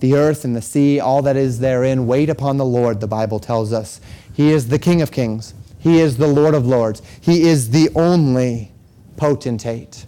[0.00, 3.38] The earth and the sea, all that is therein, wait upon the Lord, the Bible
[3.38, 4.00] tells us.
[4.32, 7.88] He is the King of kings, He is the Lord of lords, He is the
[7.94, 8.72] only
[9.16, 10.06] potentate.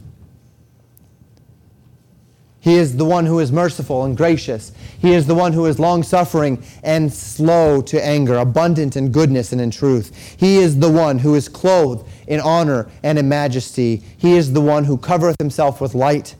[2.63, 4.71] He is the one who is merciful and gracious.
[5.01, 9.51] He is the one who is long suffering and slow to anger, abundant in goodness
[9.51, 10.37] and in truth.
[10.39, 14.05] He is the one who is clothed in honor and in majesty.
[14.17, 16.37] He is the one who covereth himself with light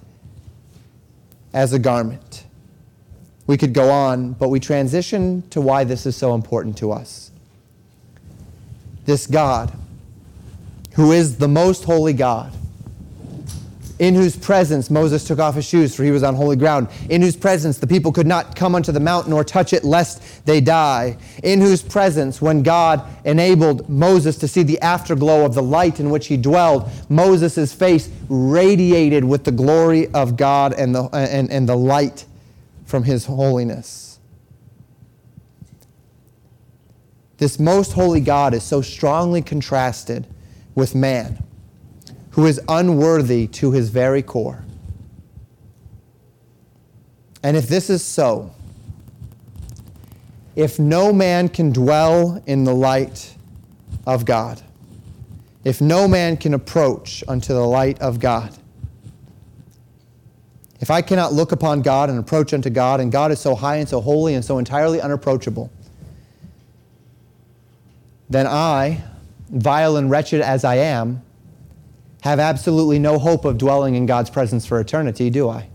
[1.53, 2.45] as a garment.
[3.49, 7.33] We could go on, but we transition to why this is so important to us.
[9.07, 9.73] This God,
[10.93, 12.53] who is the most holy God,
[14.03, 17.23] in whose presence Moses took off his shoes, for he was on holy ground, in
[17.23, 20.61] whose presence the people could not come unto the mountain nor touch it, lest they
[20.61, 26.01] die, in whose presence, when God enabled Moses to see the afterglow of the light
[26.01, 31.49] in which he dwelled, Moses' face radiated with the glory of God and the, and,
[31.53, 32.25] and the light
[32.85, 34.19] from his holiness.
[37.37, 40.27] This most holy God is so strongly contrasted
[40.75, 41.45] with man
[42.33, 44.65] who is unworthy to his very core.
[47.43, 48.55] And if this is so,
[50.55, 53.35] if no man can dwell in the light
[54.07, 54.61] of God,
[55.65, 58.57] if no man can approach unto the light of God,
[60.81, 63.77] if I cannot look upon God and approach unto God, and God is so high
[63.77, 65.71] and so holy and so entirely unapproachable,
[68.29, 69.05] then I,
[69.51, 71.23] vile and wretched as I am,
[72.23, 75.69] have absolutely no hope of dwelling in God's presence for eternity, do I?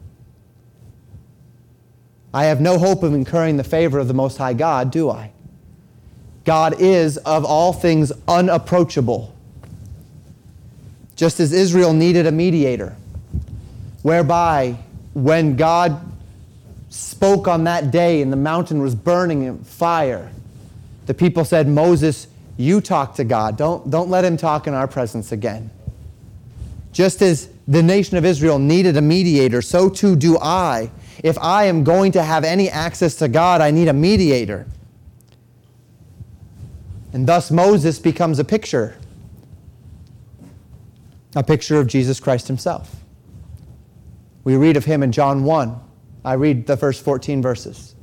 [2.33, 5.31] I have no hope of incurring the favor of the Most High God, do I?
[6.45, 9.35] God is, of all things, unapproachable.
[11.17, 12.95] Just as Israel needed a mediator,
[14.01, 14.77] whereby
[15.13, 15.99] when God
[16.89, 20.31] spoke on that day and the mountain was burning in fire,
[21.07, 23.57] the people said, Moses, you talk to God.
[23.57, 25.71] Don't, don't let him talk in our presence again.
[26.97, 30.89] Just as the nation of Israel needed a mediator, so too do I.
[31.23, 34.65] If I am going to have any access to God, I need a mediator.
[37.13, 38.97] And thus Moses becomes a picture,
[41.35, 42.95] a picture of Jesus Christ himself.
[44.43, 45.79] We read of him in John 1.
[46.25, 47.93] I read the first 14 verses.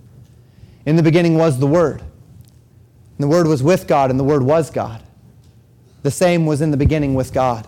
[0.87, 1.99] In the beginning was the Word.
[2.01, 5.03] And the Word was with God, and the Word was God.
[6.05, 7.67] The same was in the beginning with God.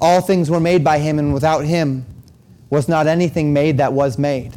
[0.00, 2.06] All things were made by him, and without him
[2.70, 4.52] was not anything made that was made.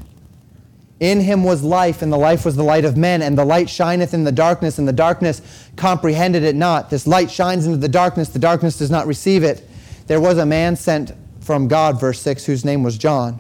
[1.00, 3.70] In him was life, and the life was the light of men, and the light
[3.70, 5.42] shineth in the darkness, and the darkness
[5.76, 6.90] comprehended it not.
[6.90, 9.68] This light shines into the darkness, the darkness does not receive it.
[10.08, 13.40] There was a man sent from God, verse 6, whose name was John.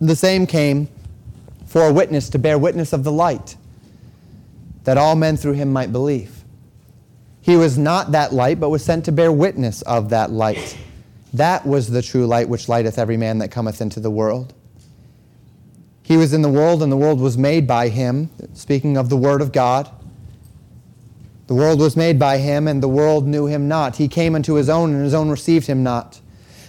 [0.00, 0.88] The same came
[1.66, 3.56] for a witness to bear witness of the light,
[4.84, 6.35] that all men through him might believe.
[7.46, 10.76] He was not that light, but was sent to bear witness of that light.
[11.32, 14.52] That was the true light which lighteth every man that cometh into the world.
[16.02, 18.30] He was in the world, and the world was made by him.
[18.54, 19.88] Speaking of the Word of God.
[21.46, 23.94] The world was made by him, and the world knew him not.
[23.94, 26.20] He came unto his own, and his own received him not.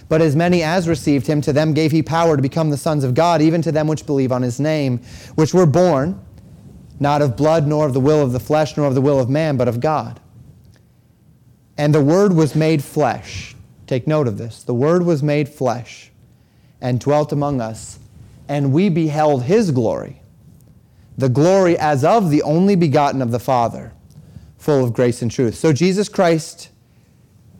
[0.08, 3.02] But as many as received him, to them gave he power to become the sons
[3.02, 5.00] of God, even to them which believe on his name,
[5.34, 6.20] which were born,
[7.00, 9.28] not of blood, nor of the will of the flesh, nor of the will of
[9.28, 10.20] man, but of God.
[11.78, 13.54] And the Word was made flesh.
[13.86, 14.62] Take note of this.
[14.64, 16.10] The Word was made flesh
[16.80, 17.98] and dwelt among us,
[18.48, 20.20] and we beheld His glory,
[21.16, 23.92] the glory as of the only begotten of the Father,
[24.58, 25.54] full of grace and truth.
[25.54, 26.70] So Jesus Christ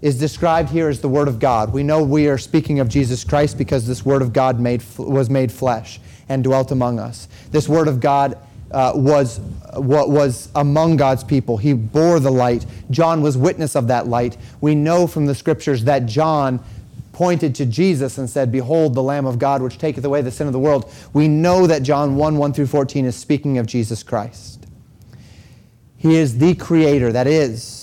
[0.01, 1.73] is described here as the Word of God.
[1.73, 5.31] We know we are speaking of Jesus Christ because this Word of God made, was
[5.31, 7.27] made flesh and dwelt among us.
[7.51, 8.39] This Word of God
[8.71, 9.41] uh, was
[9.75, 11.57] what was among God's people.
[11.57, 12.67] He bore the light.
[12.91, 14.37] John was witness of that light.
[14.61, 16.63] We know from the scriptures that John
[17.13, 20.47] pointed to Jesus and said, Behold, the Lamb of God, which taketh away the sin
[20.47, 20.91] of the world.
[21.13, 24.67] We know that John 1 1 through 14 is speaking of Jesus Christ.
[25.97, 27.78] He is the creator, that is,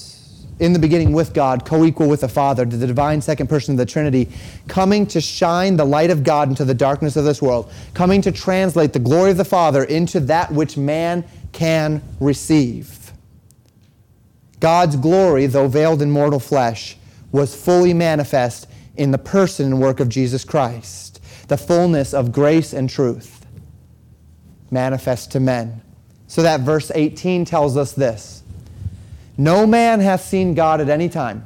[0.60, 3.78] in the beginning with God, co equal with the Father, the divine second person of
[3.78, 4.30] the Trinity,
[4.68, 8.32] coming to shine the light of God into the darkness of this world, coming to
[8.32, 13.12] translate the glory of the Father into that which man can receive.
[14.60, 16.97] God's glory, though veiled in mortal flesh,
[17.32, 22.74] was fully manifest in the person and work of Jesus Christ, the fullness of grace
[22.74, 23.45] and truth
[24.72, 25.82] manifest to men
[26.28, 28.43] So that verse 18 tells us this
[29.38, 31.45] No man hath seen God at any time.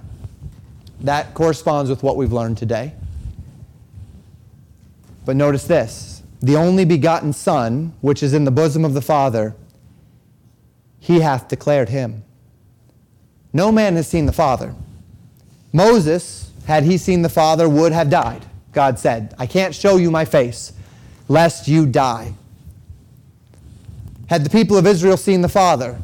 [1.02, 2.94] That corresponds with what we've learned today.
[5.26, 9.56] But notice this the only begotten Son, which is in the bosom of the Father,
[11.00, 12.24] he hath declared him.
[13.52, 14.76] No man has seen the Father.
[15.74, 18.46] Moses, had he seen the Father, would have died.
[18.72, 20.74] God said, I can't show you my face,
[21.28, 22.34] lest you die.
[24.28, 26.00] Had the people of Israel seen the Father,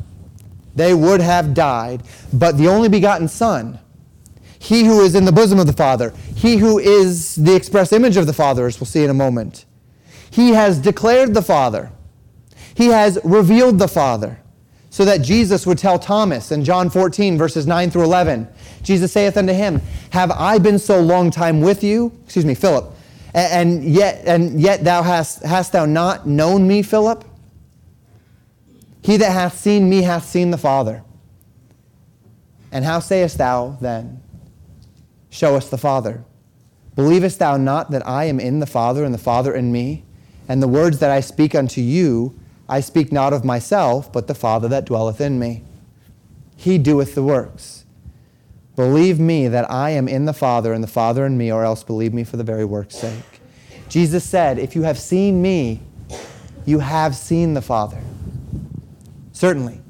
[0.76, 2.04] they would have died.
[2.32, 3.80] But the only begotten Son,
[4.60, 8.18] he who is in the bosom of the Father, he who is the express image
[8.18, 9.66] of the Father, as we'll see in a moment,
[10.30, 11.92] he has declared the Father.
[12.74, 14.40] He has revealed the Father
[14.90, 18.48] so that Jesus would tell Thomas in John 14, verses 9 through 11,
[18.82, 22.18] Jesus saith unto him, Have I been so long time with you?
[22.24, 22.92] Excuse me, Philip.
[23.34, 27.26] And yet, and yet thou hast, hast thou not known me, Philip?
[29.06, 31.04] He that hath seen me hath seen the Father.
[32.72, 34.24] And how sayest thou then,
[35.30, 36.24] Show us the Father?
[36.96, 40.06] Believest thou not that I am in the Father, and the Father in me?
[40.48, 44.34] And the words that I speak unto you, I speak not of myself, but the
[44.34, 45.62] Father that dwelleth in me.
[46.58, 47.86] He doeth the works.
[48.76, 51.84] Believe me that I am in the Father, and the Father in me, or else
[51.84, 53.40] believe me for the very work's sake.
[53.88, 55.82] Jesus said, If you have seen me,
[56.66, 58.02] you have seen the Father.
[59.36, 59.82] Certainly,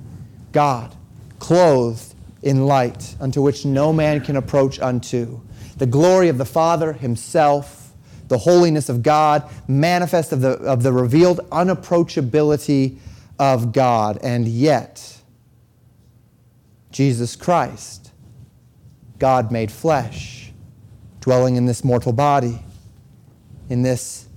[0.52, 0.94] God,
[1.40, 5.40] clothed in light, unto which no man can approach unto.
[5.78, 7.86] The glory of the Father Himself
[8.28, 12.98] the holiness of God, manifest of the, of the revealed unapproachability
[13.38, 14.18] of God.
[14.24, 15.22] And yet,
[16.92, 18.12] Jesus Christ,
[19.20, 20.52] God made flesh,
[21.22, 22.60] dwelling in this mortal body,
[23.70, 24.28] in this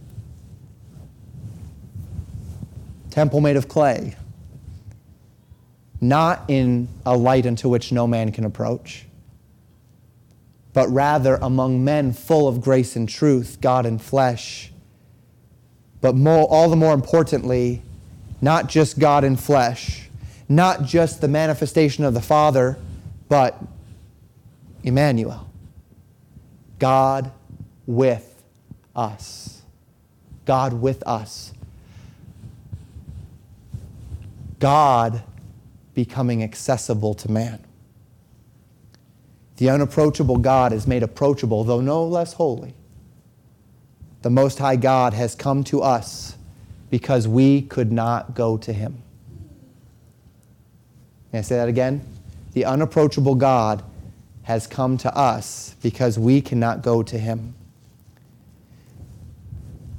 [3.11, 4.17] temple made of clay,
[6.01, 9.07] not in a light unto which no man can approach
[10.79, 14.71] but rather among men full of grace and truth, God in flesh.
[16.01, 17.83] But more, all the more importantly,
[18.41, 20.09] not just God in flesh,
[20.49, 22.79] not just the manifestation of the Father,
[23.29, 23.61] but
[24.85, 25.51] Emmanuel,
[26.79, 27.33] God
[27.85, 28.41] with
[28.95, 29.63] us.
[30.45, 31.53] God with us.
[34.61, 35.25] God
[35.99, 37.59] becoming accessible to man.
[39.57, 42.73] The unapproachable God is made approachable, though no less holy.
[44.23, 46.37] The Most High God has come to us
[46.89, 49.03] because we could not go to him.
[51.33, 52.07] May I say that again?
[52.53, 53.83] The unapproachable God
[54.45, 57.57] has come to us because we cannot go to him.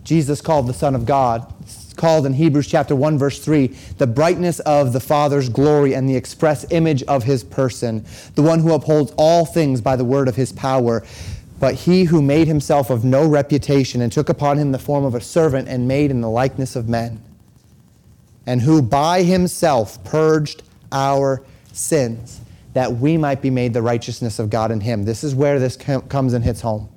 [0.06, 1.54] Jesus called the Son of God
[2.00, 6.16] called in Hebrews chapter 1 verse 3 the brightness of the Father's glory and the
[6.16, 10.36] express image of his person, the one who upholds all things by the word of
[10.36, 11.04] his power.
[11.60, 15.14] But he who made himself of no reputation and took upon him the form of
[15.14, 17.22] a servant and made in the likeness of men,
[18.46, 21.44] and who by himself purged our
[21.74, 22.40] sins,
[22.74, 25.04] that we might be made the righteousness of God in him.
[25.04, 26.88] This is where this comes and hits home.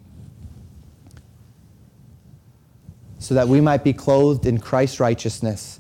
[3.23, 5.79] So that we might be clothed in Christ's righteousness,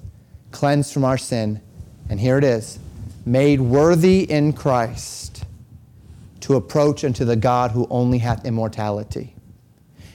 [0.52, 1.60] cleansed from our sin.
[2.08, 2.78] And here it is
[3.26, 5.44] made worthy in Christ
[6.40, 9.34] to approach unto the God who only hath immortality.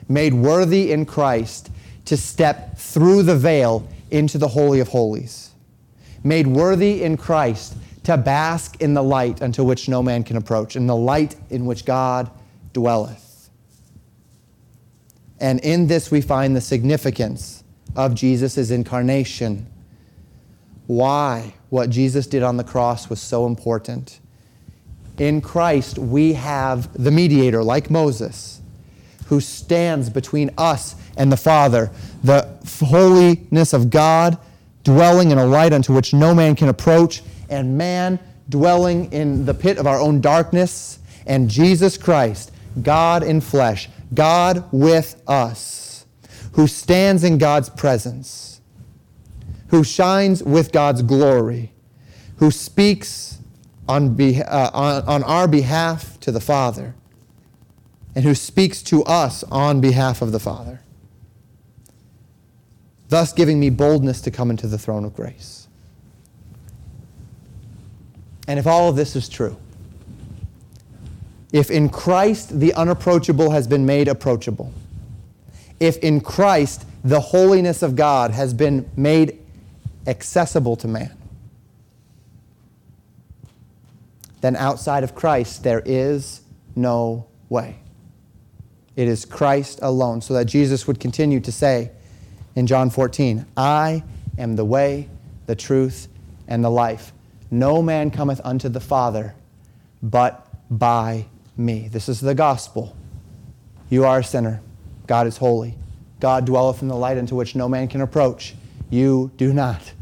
[0.08, 1.70] Made worthy in Christ
[2.06, 5.52] to step through the veil into the Holy of Holies.
[6.24, 7.76] Made worthy in Christ
[8.06, 11.66] to bask in the light unto which no man can approach, in the light in
[11.66, 12.32] which God
[12.72, 13.27] dwelleth.
[15.40, 17.64] And in this, we find the significance
[17.96, 19.68] of Jesus' incarnation.
[20.88, 24.20] Why what Jesus did on the cross was so important.
[25.18, 28.62] In Christ, we have the mediator, like Moses,
[29.26, 31.92] who stands between us and the Father,
[32.24, 32.48] the
[32.86, 34.38] holiness of God
[34.84, 39.54] dwelling in a light unto which no man can approach, and man dwelling in the
[39.54, 46.06] pit of our own darkness, and Jesus Christ, God in flesh, God with us,
[46.54, 48.62] who stands in God's presence,
[49.68, 51.74] who shines with God's glory,
[52.38, 53.40] who speaks
[53.88, 56.96] on, be, uh, on, on our behalf to the Father,
[58.16, 60.82] and who speaks to us on behalf of the Father,
[63.10, 65.68] thus giving me boldness to come into the throne of grace.
[68.48, 69.58] And if all of this is true,
[71.52, 74.74] if in Christ the unapproachable has been made approachable,
[75.80, 79.40] if in Christ the holiness of God has been made
[80.06, 81.16] accessible to man,
[84.42, 86.42] then outside of Christ there is
[86.76, 87.78] no way.
[88.96, 90.22] It is Christ alone.
[90.22, 91.92] So that Jesus would continue to say
[92.56, 94.04] in John 14, I
[94.38, 95.10] am the way,
[95.46, 96.08] the truth,
[96.48, 97.14] and the life.
[97.52, 99.36] No man cometh unto the Father
[100.02, 101.26] but by
[101.58, 101.88] me.
[101.88, 102.96] This is the gospel.
[103.90, 104.62] You are a sinner.
[105.08, 105.76] God is holy.
[106.20, 108.56] God dwelleth in the light into which no man can approach.
[108.90, 109.82] You do not.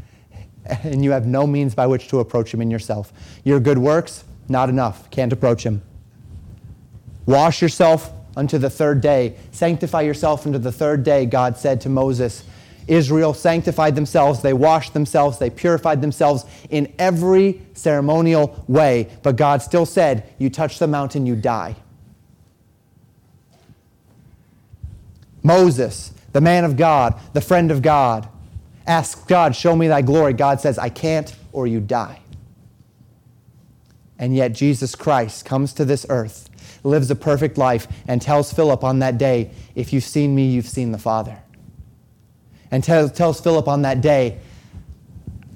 [0.82, 3.12] And you have no means by which to approach him in yourself.
[3.44, 5.08] Your good works, not enough.
[5.10, 5.80] Can't approach him.
[7.24, 9.36] Wash yourself unto the third day.
[9.52, 12.42] Sanctify yourself unto the third day, God said to Moses.
[12.88, 19.08] Israel sanctified themselves, they washed themselves, they purified themselves in every ceremonial way.
[19.22, 21.76] But God still said, You touch the mountain, you die.
[25.42, 28.28] Moses, the man of God, the friend of God,
[28.86, 30.32] asks God, Show me thy glory.
[30.32, 32.20] God says, I can't, or you die.
[34.18, 36.48] And yet Jesus Christ comes to this earth,
[36.84, 40.68] lives a perfect life, and tells Philip on that day, If you've seen me, you've
[40.68, 41.38] seen the Father.
[42.70, 44.38] And tells, tells Philip on that day,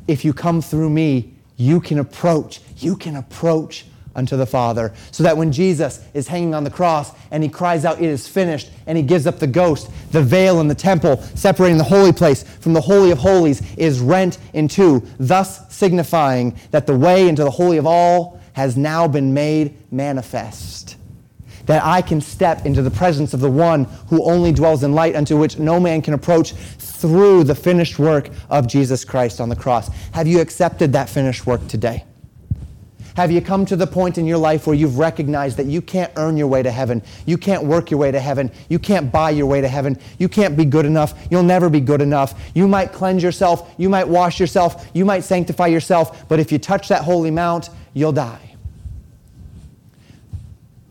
[0.07, 3.85] If you come through me, you can approach, you can approach
[4.15, 4.93] unto the Father.
[5.13, 8.27] So that when Jesus is hanging on the cross and he cries out, It is
[8.27, 12.13] finished, and he gives up the ghost, the veil in the temple separating the holy
[12.13, 17.29] place from the Holy of Holies is rent in two, thus signifying that the way
[17.29, 20.97] into the Holiest of All has now been made manifest.
[21.71, 25.15] That I can step into the presence of the one who only dwells in light,
[25.15, 29.55] unto which no man can approach through the finished work of Jesus Christ on the
[29.55, 29.89] cross.
[30.11, 32.03] Have you accepted that finished work today?
[33.15, 36.11] Have you come to the point in your life where you've recognized that you can't
[36.17, 37.05] earn your way to heaven?
[37.25, 38.51] You can't work your way to heaven.
[38.69, 39.97] You can't buy your way to heaven.
[40.19, 41.15] You can't be good enough.
[41.31, 42.51] You'll never be good enough.
[42.53, 43.73] You might cleanse yourself.
[43.79, 44.91] You might wash yourself.
[44.93, 46.29] You might sanctify yourself.
[46.29, 48.50] But if you touch that holy mount, you'll die.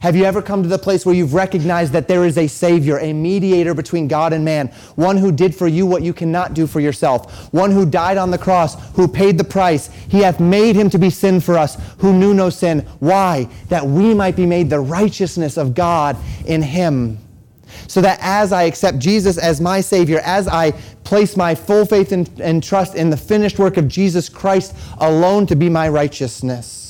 [0.02, 3.00] Have you ever come to the place where you've recognized that there is a Savior,
[3.00, 6.68] a mediator between God and man, one who did for you what you cannot do
[6.68, 9.88] for yourself, one who died on the cross, who paid the price?
[10.08, 12.88] He hath made him to be sin for us, who knew no sin.
[13.00, 13.50] Why?
[13.68, 17.18] That we might be made the righteousness of God in him.
[17.90, 20.72] So that as I accept Jesus as my Savior, as I
[21.04, 25.46] place my full faith and, and trust in the finished work of Jesus Christ alone
[25.48, 26.89] to be my righteousness,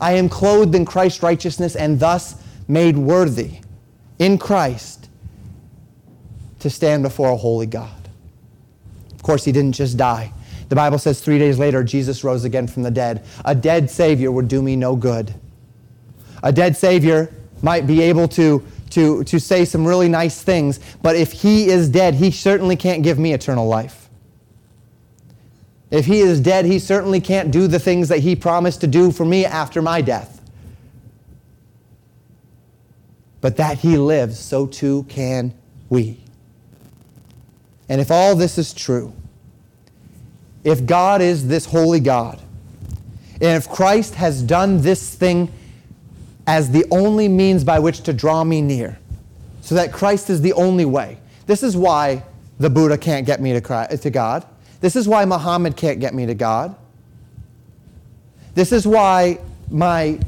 [0.00, 2.36] I am clothed in Christ's righteousness and thus
[2.66, 3.58] made worthy
[4.18, 5.08] in Christ
[6.60, 8.08] to stand before a holy God.
[9.12, 10.32] Of course, he didn't just die.
[10.68, 13.24] The Bible says three days later, Jesus rose again from the dead.
[13.44, 15.34] A dead Savior would do me no good.
[16.42, 21.16] A dead Savior might be able to, to, to say some really nice things, but
[21.16, 23.99] if he is dead, he certainly can't give me eternal life.
[25.90, 29.10] If he is dead, he certainly can't do the things that he promised to do
[29.10, 30.40] for me after my death.
[33.40, 35.52] But that he lives, so too can
[35.88, 36.20] we.
[37.88, 39.12] And if all this is true,
[40.62, 42.40] if God is this holy God,
[43.40, 45.50] and if Christ has done this thing
[46.46, 48.98] as the only means by which to draw me near,
[49.62, 52.22] so that Christ is the only way, this is why
[52.58, 54.46] the Buddha can't get me to, Christ, to God.
[54.80, 56.74] This is why Muhammad can't get me to God.
[58.54, 59.38] This is why
[59.70, 60.18] my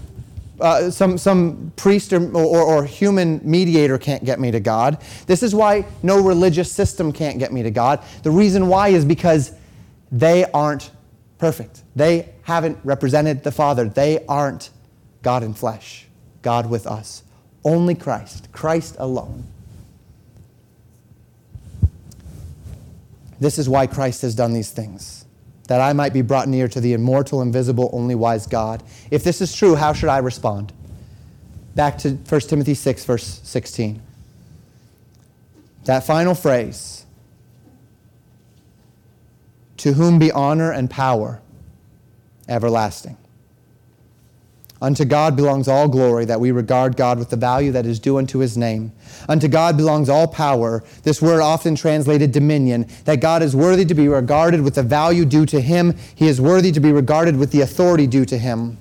[0.60, 5.02] uh, some, some priest or, or, or, human mediator can't get me to God.
[5.26, 8.00] This is why no religious system can't get me to God.
[8.22, 9.52] The reason why is because
[10.12, 10.92] they aren't
[11.38, 11.82] perfect.
[11.96, 13.88] They haven't represented the Father.
[13.88, 14.70] They aren't
[15.22, 16.06] God in flesh,
[16.42, 17.24] God with us.
[17.64, 19.44] Only Christ, Christ alone.
[23.42, 25.24] This is why Christ has done these things,
[25.66, 28.84] that I might be brought near to the immortal, invisible, only wise God.
[29.10, 30.72] If this is true, how should I respond?
[31.74, 34.00] Back to 1 Timothy 6, verse 16.
[35.86, 37.04] That final phrase
[39.78, 41.42] To whom be honor and power
[42.48, 43.16] everlasting.
[44.82, 48.18] Unto God belongs all glory, that we regard God with the value that is due
[48.18, 48.90] unto his name.
[49.28, 53.94] Unto God belongs all power, this word often translated dominion, that God is worthy to
[53.94, 55.96] be regarded with the value due to him.
[56.16, 58.76] He is worthy to be regarded with the authority due to him.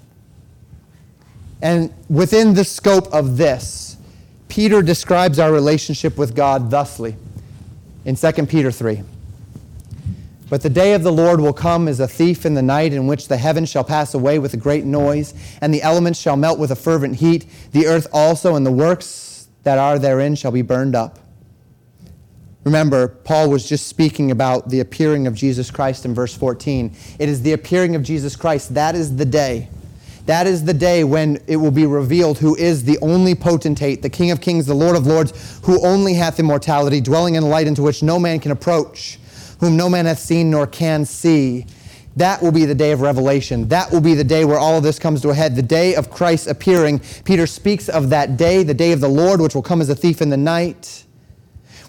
[1.61, 3.95] And within the scope of this,
[4.47, 7.15] Peter describes our relationship with God thusly
[8.05, 9.03] in 2 Peter 3.
[10.51, 13.07] But the day of the Lord will come as a thief in the night, in
[13.07, 16.59] which the heavens shall pass away with a great noise, and the elements shall melt
[16.59, 17.45] with a fervent heat.
[17.71, 21.19] The earth also and the works that are therein shall be burned up.
[22.65, 26.93] Remember, Paul was just speaking about the appearing of Jesus Christ in verse 14.
[27.17, 28.73] It is the appearing of Jesus Christ.
[28.73, 29.69] That is the day.
[30.25, 34.09] That is the day when it will be revealed who is the only potentate, the
[34.09, 37.83] King of kings, the Lord of lords, who only hath immortality, dwelling in light into
[37.83, 39.17] which no man can approach,
[39.61, 41.65] whom no man hath seen nor can see.
[42.17, 43.69] That will be the day of revelation.
[43.69, 45.95] That will be the day where all of this comes to a head, the day
[45.95, 46.99] of Christ appearing.
[47.23, 49.95] Peter speaks of that day, the day of the Lord, which will come as a
[49.95, 51.05] thief in the night,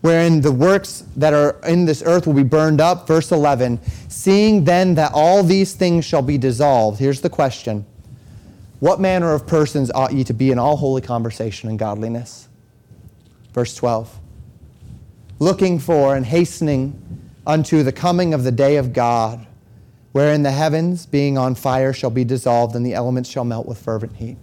[0.03, 3.09] wherein the works that are in this earth will be burned up.
[3.09, 7.01] Verse 11 Seeing then that all these things shall be dissolved.
[7.01, 7.85] Here's the question
[8.79, 12.49] What manner of persons ought ye to be in all holy conversation and godliness?
[13.55, 14.21] Verse 12
[15.41, 19.47] Looking for and hastening unto the coming of the day of God
[20.13, 23.79] wherein the heavens, being on fire, shall be dissolved, and the elements shall melt with
[23.79, 24.37] fervent heat.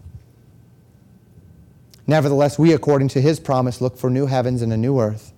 [2.08, 5.32] Nevertheless, we, according to his promise, look for new heavens and a new earth,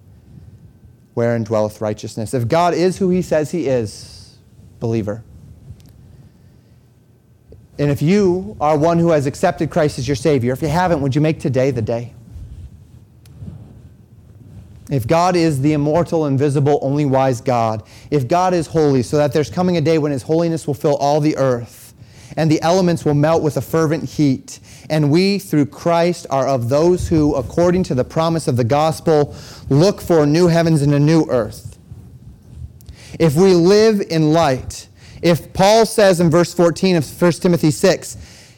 [1.14, 2.34] wherein dwelleth righteousness.
[2.34, 4.38] If God is who he says he is,
[4.80, 5.24] believer,
[7.78, 11.02] and if you are one who has accepted Christ as your Savior, if you haven't,
[11.02, 12.14] would you make today the day?
[14.92, 17.82] If God is the immortal, invisible, only wise God,
[18.12, 20.98] if God is holy, so that there's coming a day when His holiness will fill
[20.98, 21.94] all the earth,
[22.36, 26.68] and the elements will melt with a fervent heat, and we, through Christ, are of
[26.68, 29.34] those who, according to the promise of the gospel,
[29.70, 31.80] look for new heavens and a new earth.
[33.18, 34.90] If we live in light,
[35.22, 38.18] if Paul says in verse 14 of 1 Timothy 6,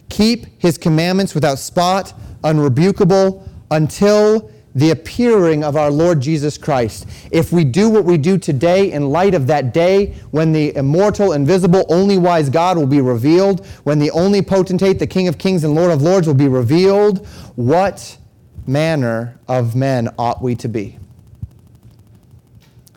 [0.09, 2.13] keep his commandments without spot,
[2.43, 7.07] unrebukable, until the appearing of our Lord Jesus Christ.
[7.31, 11.33] If we do what we do today in light of that day when the immortal,
[11.33, 15.63] invisible, only wise God will be revealed, when the only potentate, the King of kings
[15.63, 18.17] and Lord of lords will be revealed, what
[18.65, 20.97] manner of men ought we to be?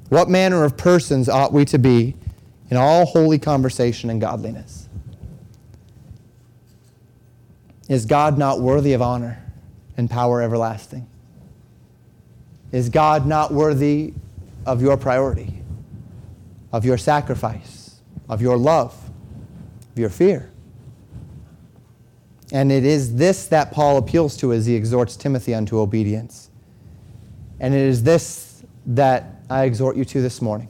[0.08, 2.16] What manner of persons ought we to be
[2.70, 4.88] in all holy conversation and godliness?
[7.88, 9.42] Is God not worthy of honor
[9.96, 11.06] and power everlasting?
[12.76, 14.12] Is God not worthy
[14.66, 15.62] of your priority,
[16.74, 18.92] of your sacrifice, of your love,
[19.92, 20.50] of your fear?
[22.52, 26.50] And it is this that Paul appeals to as he exhorts Timothy unto obedience.
[27.60, 30.68] And it is this that I exhort you to this morning.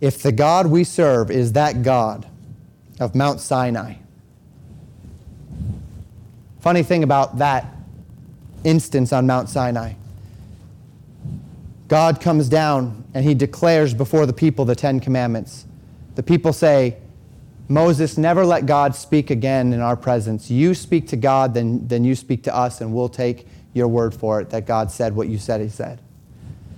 [0.00, 2.26] If the God we serve is that God
[2.98, 3.96] of Mount Sinai,
[6.60, 7.66] funny thing about that
[8.64, 9.94] instance on Mount Sinai.
[11.88, 15.66] God comes down and he declares before the people the Ten Commandments.
[16.14, 16.96] The people say,
[17.68, 20.50] Moses, never let God speak again in our presence.
[20.50, 24.14] You speak to God, then, then you speak to us, and we'll take your word
[24.14, 26.00] for it that God said what you said he said.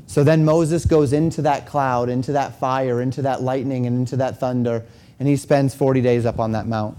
[0.06, 4.16] So then Moses goes into that cloud, into that fire, into that lightning, and into
[4.16, 4.84] that thunder,
[5.18, 6.96] and he spends 40 days up on that mount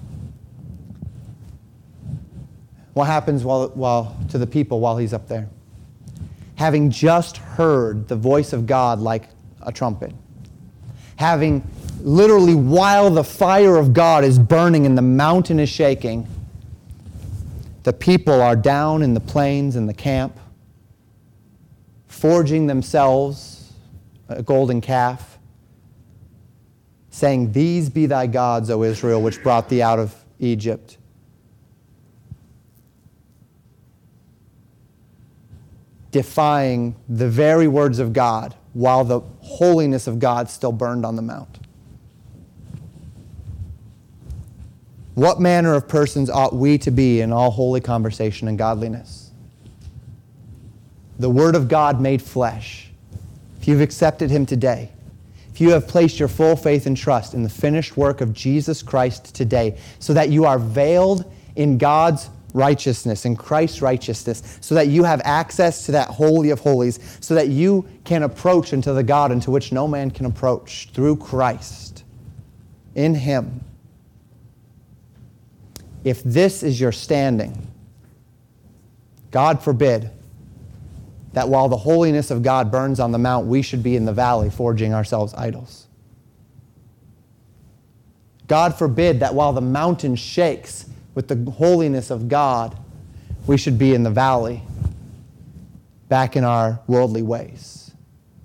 [2.95, 5.49] what happens while, while, to the people while he's up there?
[6.55, 9.27] Having just heard the voice of God like
[9.61, 10.13] a trumpet,
[11.17, 11.61] having
[11.99, 16.25] literally while the fire of God is burning and the mountain is shaking,
[17.83, 20.39] the people are down in the plains in the camp,
[22.07, 23.73] forging themselves
[24.29, 25.37] a golden calf,
[27.09, 30.97] saying, These be thy gods, O Israel, which brought thee out of Egypt.
[36.15, 41.21] Defying the very words of God while the holiness of God still burned on the
[41.21, 41.59] mount.
[45.15, 49.31] What manner of persons ought we to be in all holy conversation and godliness?
[51.19, 52.89] The Word of God made flesh.
[53.59, 54.93] If you've accepted Him today,
[55.51, 58.81] if you have placed your full faith and trust in the finished work of Jesus
[58.81, 64.87] Christ today, so that you are veiled in God's righteousness and Christ's righteousness so that
[64.87, 69.03] you have access to that Holy of Holies, so that you can approach into the
[69.03, 72.03] God into which no man can approach through Christ
[72.95, 73.61] in Him.
[76.03, 77.67] If this is your standing,
[79.31, 80.09] God forbid
[81.33, 84.13] that while the holiness of God burns on the mount, we should be in the
[84.13, 85.87] valley forging ourselves idols.
[88.47, 90.85] God forbid that while the mountain shakes,
[91.15, 92.77] with the holiness of God,
[93.47, 94.61] we should be in the valley,
[96.09, 97.91] back in our worldly ways,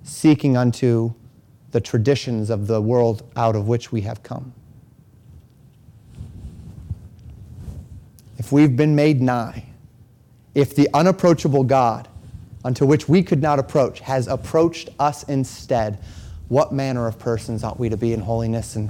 [0.03, 1.13] seeking unto
[1.71, 4.53] the traditions of the world out of which we have come.
[8.37, 9.65] If we've been made nigh,
[10.55, 12.07] if the unapproachable God,
[12.63, 15.99] unto which we could not approach, has approached us instead,
[16.47, 18.89] what manner of persons ought we to be in holiness and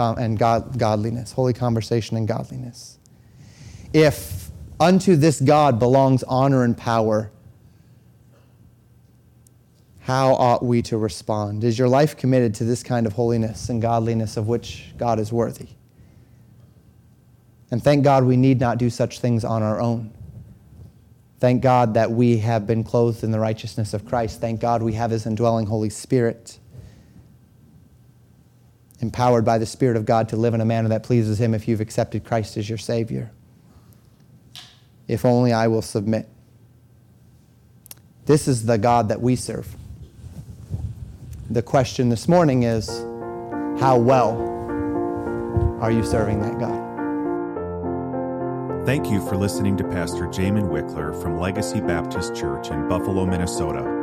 [0.00, 2.98] and God, godliness, holy conversation and godliness.
[3.92, 7.30] If unto this God belongs honor and power,
[10.00, 11.62] how ought we to respond?
[11.62, 15.32] Is your life committed to this kind of holiness and godliness of which God is
[15.32, 15.68] worthy?
[17.70, 20.12] And thank God we need not do such things on our own.
[21.38, 24.40] Thank God that we have been clothed in the righteousness of Christ.
[24.40, 26.58] Thank God we have His indwelling Holy Spirit,
[29.00, 31.66] empowered by the Spirit of God to live in a manner that pleases Him if
[31.66, 33.32] you've accepted Christ as your Savior.
[35.08, 36.28] If only I will submit.
[38.26, 39.74] This is the God that we serve.
[41.48, 42.88] The question this morning is
[43.80, 44.36] how well
[45.80, 46.90] are you serving that God?
[48.86, 53.99] Thank you for listening to Pastor Jamin Wickler from Legacy Baptist Church in Buffalo, Minnesota.